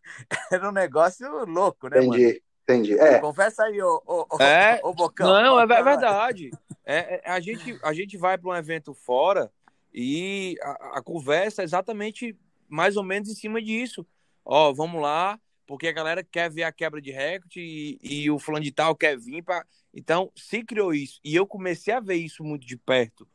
[0.50, 2.26] era um negócio louco, né, Entendi.
[2.26, 2.51] Mano?
[2.62, 2.98] Entendi.
[2.98, 3.18] É.
[3.18, 5.26] Conversa aí, ô, ô, é, ô, Bocão.
[5.26, 6.50] Não, é, é verdade.
[6.84, 9.50] É, é, a, gente, a gente vai para um evento fora
[9.92, 12.36] e a, a, conversa é exatamente
[12.68, 14.06] mais ou menos em cima disso.
[14.44, 18.38] Ó, vamos lá, porque a galera quer ver a quebra de recorde e, e o
[18.38, 19.66] fulano de tal quer vir para.
[19.92, 21.20] Então, se criou isso.
[21.24, 23.28] E eu comecei a ver isso muito de perto.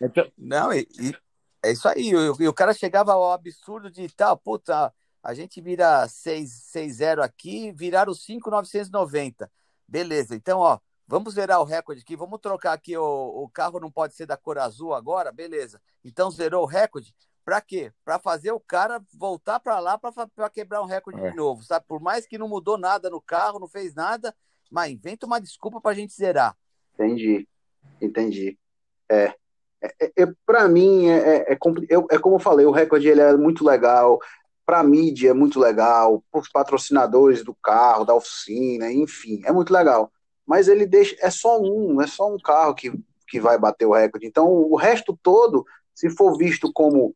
[0.00, 0.30] Então...
[0.36, 1.14] Não, e, e
[1.62, 2.10] é isso aí.
[2.10, 4.92] E o cara chegava ao absurdo de tal, puta
[5.26, 9.50] a gente vira 6,0 aqui, viraram 5,990.
[9.88, 13.90] Beleza, então, ó, vamos zerar o recorde aqui, vamos trocar aqui, o, o carro não
[13.90, 15.80] pode ser da cor azul agora, beleza.
[16.04, 17.12] Então, zerou o recorde,
[17.44, 17.92] para quê?
[18.04, 21.30] Para fazer o cara voltar para lá para quebrar um recorde é.
[21.30, 21.84] de novo, sabe?
[21.88, 24.32] Por mais que não mudou nada no carro, não fez nada,
[24.70, 26.56] mas inventa uma desculpa para a gente zerar.
[26.94, 27.48] Entendi,
[28.00, 28.56] entendi.
[29.08, 29.34] É,
[29.82, 33.20] é, é, é para mim, é, é, é, é, como eu falei, o recorde ele
[33.20, 34.20] é muito legal,
[34.66, 39.52] para a mídia é muito legal, para os patrocinadores do carro, da oficina, enfim, é
[39.52, 40.12] muito legal.
[40.44, 42.92] Mas ele deixa, é só um, é só um carro que,
[43.28, 44.26] que vai bater o recorde.
[44.26, 45.64] Então, o resto todo,
[45.94, 47.14] se for visto como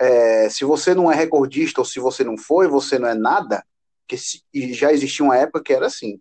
[0.00, 3.62] é, se você não é recordista ou se você não foi, você não é nada,
[4.08, 6.18] que se, já existia uma época que era assim.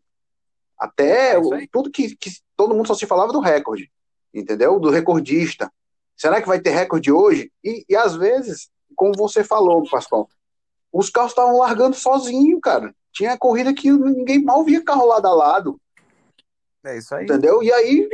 [0.78, 3.89] Até é tudo que, que todo mundo só se falava do recorde,
[4.34, 4.78] entendeu?
[4.80, 5.72] Do recordista.
[6.18, 7.49] Será que vai ter recorde hoje?
[7.64, 10.30] E, e às vezes, como você falou, Pascoal,
[10.92, 12.94] os carros estavam largando sozinho, cara.
[13.12, 15.80] Tinha corrida que ninguém mal via carro lado a lado.
[16.86, 17.26] É isso aí.
[17.26, 17.62] Entendeu?
[17.62, 18.10] E aí,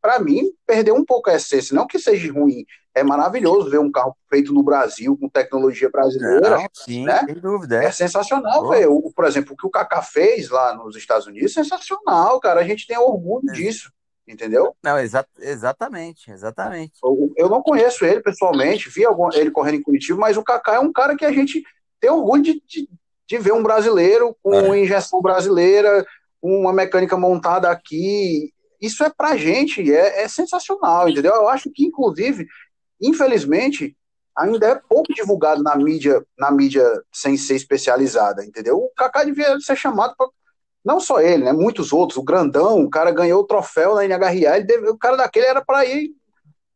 [0.00, 1.74] para mim, perdeu um pouco a essência.
[1.74, 2.64] Não que seja ruim.
[2.94, 6.50] É maravilhoso ver um carro feito no Brasil, com tecnologia brasileira.
[6.50, 7.24] Não, sim, né?
[7.24, 7.82] sem dúvida.
[7.82, 9.10] É, é sensacional, velho.
[9.14, 12.60] Por exemplo, o que o Kaká fez lá nos Estados Unidos sensacional, cara.
[12.60, 13.52] A gente tem orgulho é.
[13.52, 13.90] disso.
[14.26, 14.74] Entendeu?
[14.82, 16.92] Não, exa exatamente, exatamente.
[17.02, 20.76] Eu, eu, não conheço ele pessoalmente, vi algum, ele correndo em Curitiba, mas o Kaká
[20.76, 21.64] é um cara que a gente
[22.02, 22.88] ter orgulho de, de,
[23.28, 24.80] de ver um brasileiro com é.
[24.80, 26.04] injeção brasileira,
[26.42, 28.52] uma mecânica montada aqui.
[28.80, 31.32] Isso é pra gente, é, é sensacional, entendeu?
[31.32, 32.44] Eu acho que, inclusive,
[33.00, 33.96] infelizmente,
[34.36, 38.78] ainda é pouco divulgado na mídia, na mídia sem ser especializada, entendeu?
[38.78, 40.26] O Kaká devia ser chamado para
[40.84, 41.52] não só ele, né?
[41.52, 45.46] Muitos outros, o grandão, o cara ganhou o troféu na NHRA, deve, o cara daquele
[45.46, 46.10] era para ir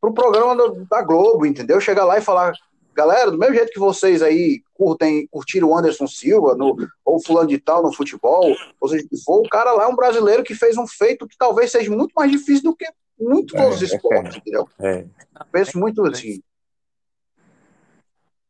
[0.00, 1.80] pro programa do, da Globo, entendeu?
[1.80, 2.52] Chegar lá e falar,
[2.96, 6.74] galera, do mesmo jeito que vocês aí curtem, curtiram o Anderson Silva, no,
[7.04, 10.42] ou fulano de tal no futebol, ou seja, for, o cara lá é um brasileiro
[10.42, 12.86] que fez um feito que talvez seja muito mais difícil do que
[13.20, 14.68] muitos é, outros esportes, é, entendeu?
[14.80, 15.06] É.
[15.52, 16.42] Penso muito assim.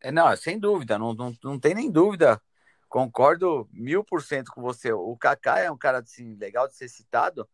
[0.01, 2.41] É, não, sem dúvida, não, não, não tem nem dúvida.
[2.89, 4.93] Concordo mil por cento com você.
[4.93, 7.49] O Kaká é um cara assim, legal de ser citado,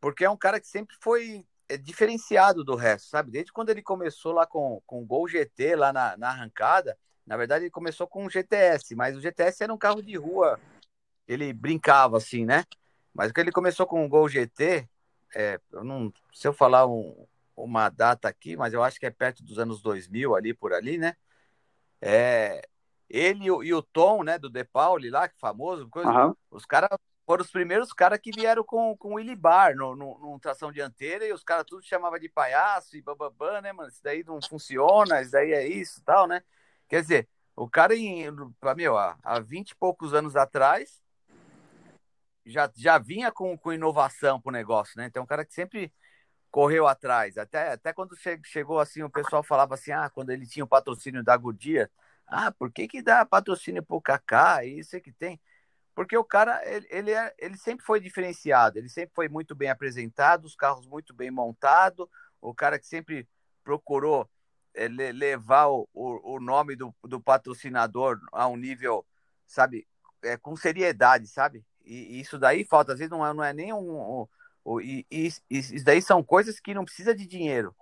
[0.00, 1.44] porque é um cara que sempre foi
[1.74, 3.30] é, diferenciado do resto, sabe?
[3.30, 6.96] Desde quando ele começou lá com, com o Gol GT, lá na, na arrancada,
[7.26, 10.58] na verdade ele começou com o GTS, mas o GTS era um carro de rua,
[11.26, 12.64] ele brincava assim, né?
[13.12, 14.88] Mas quando ele começou com o Gol GT,
[15.34, 19.10] é, eu não, se eu falar um, uma data aqui, mas eu acho que é
[19.10, 21.16] perto dos anos 2000 ali, por ali, né?
[22.00, 22.62] É,
[23.08, 26.34] ele e o Tom, né, do De Pauli lá, que é famoso, coisa, uhum.
[26.50, 26.90] os caras
[27.26, 30.70] foram os primeiros caras que vieram com, com o Willy Bar no, no, no tração
[30.70, 33.88] dianteira e os caras tudo chamavam de palhaço e bababã, né, mano?
[33.88, 36.42] Isso daí não funciona, isso daí é isso tal, né?
[36.88, 38.26] Quer dizer, o cara, em,
[38.76, 41.02] meu, há, há 20 e poucos anos atrás,
[42.44, 45.06] já, já vinha com, com inovação pro negócio, né?
[45.06, 45.92] Então, um cara que sempre
[46.50, 47.36] correu atrás.
[47.38, 51.24] Até, até quando chegou assim, o pessoal falava assim: ah, quando ele tinha o patrocínio
[51.24, 51.90] da Goodyear,
[52.26, 54.64] ah, por que, que dá patrocínio pro Kaká?
[54.64, 55.40] Isso é que tem.
[55.94, 59.70] Porque o cara, ele, ele, é, ele sempre foi diferenciado, ele sempre foi muito bem
[59.70, 62.08] apresentado, os carros muito bem montados,
[62.40, 63.28] o cara que sempre
[63.62, 64.28] procurou
[64.74, 69.06] é, levar o, o, o nome do, do patrocinador a um nível,
[69.46, 69.86] sabe,
[70.22, 71.64] é, com seriedade, sabe?
[71.84, 74.26] E, e, isso daí falta, às vezes não é, não é nem um,
[74.66, 77.74] um e, e, isso daí são coisas que não precisa de dinheiro.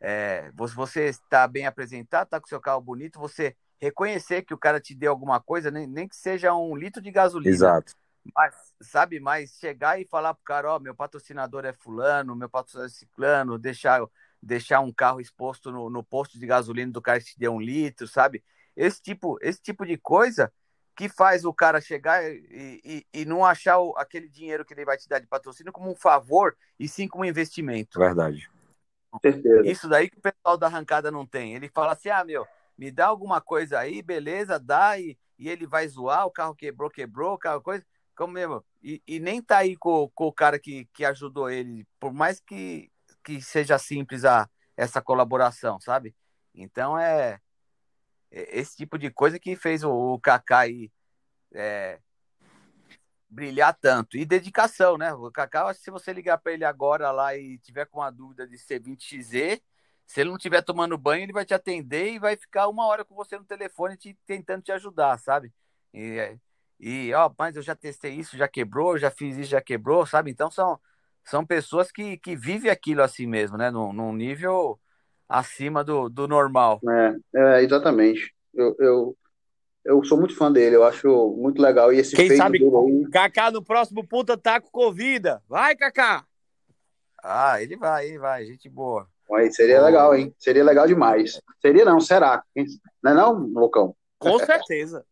[0.00, 4.80] É, você está bem apresentado, está com seu carro bonito, você reconhecer que o cara
[4.80, 7.50] te deu alguma coisa, nem, nem que seja um litro de gasolina.
[7.52, 7.92] Exato.
[8.32, 12.88] Mas, sabe, mas chegar e falar pro cara, ó, meu patrocinador é fulano, meu patrocinador
[12.88, 14.00] é ciclano, deixar,
[14.40, 17.60] deixar um carro exposto no, no posto de gasolina do cara que te deu um
[17.60, 18.44] litro, sabe?
[18.76, 20.52] Esse tipo, esse tipo de coisa
[20.94, 24.84] que faz o cara chegar e, e, e não achar o, aquele dinheiro que ele
[24.84, 27.98] vai te dar de patrocínio como um favor e sim como um investimento.
[27.98, 28.48] Verdade.
[29.64, 31.54] Isso daí que o pessoal da arrancada não tem.
[31.54, 32.46] Ele fala assim: ah, meu,
[32.76, 36.90] me dá alguma coisa aí, beleza, dá, e, e ele vai zoar, o carro quebrou,
[36.90, 37.84] quebrou, aquela coisa.
[38.14, 41.86] Como mesmo, e, e nem tá aí com, com o cara que, que ajudou ele,
[41.98, 42.90] por mais que,
[43.24, 46.14] que seja simples a, essa colaboração, sabe?
[46.54, 47.40] Então é,
[48.30, 50.90] esse tipo de coisa que fez o, o Kaká aí,
[51.54, 51.98] é,
[53.28, 54.16] brilhar tanto.
[54.16, 55.12] E dedicação, né?
[55.14, 58.56] O Kaká, se você ligar para ele agora lá e tiver com uma dúvida de
[58.56, 59.60] C20XZ,
[60.06, 63.04] se ele não estiver tomando banho, ele vai te atender e vai ficar uma hora
[63.04, 65.52] com você no telefone te, tentando te ajudar, sabe?
[65.94, 66.36] E,
[66.78, 70.30] e ó, mas eu já testei isso, já quebrou, já fiz isso, já quebrou, sabe?
[70.30, 70.78] Então são,
[71.24, 73.70] são pessoas que, que vivem aquilo assim mesmo, né?
[73.70, 74.78] Num, num nível
[75.28, 76.80] acima do, do normal.
[76.88, 78.34] É, é exatamente.
[78.52, 79.16] Eu, eu,
[79.84, 81.92] eu sou muito fã dele, eu acho muito legal.
[81.92, 83.10] E esse Quem sabe aí...
[83.10, 85.42] Kaká no próximo Punta Taco convida.
[85.48, 86.26] Vai, Kaká!
[87.22, 89.08] Ah, ele vai, ele vai, gente boa.
[89.34, 90.34] Aí seria legal, hein?
[90.38, 91.40] Seria legal demais.
[91.60, 92.42] Seria não, será?
[93.02, 93.94] Não é não, Loucão?
[94.18, 95.04] Com certeza.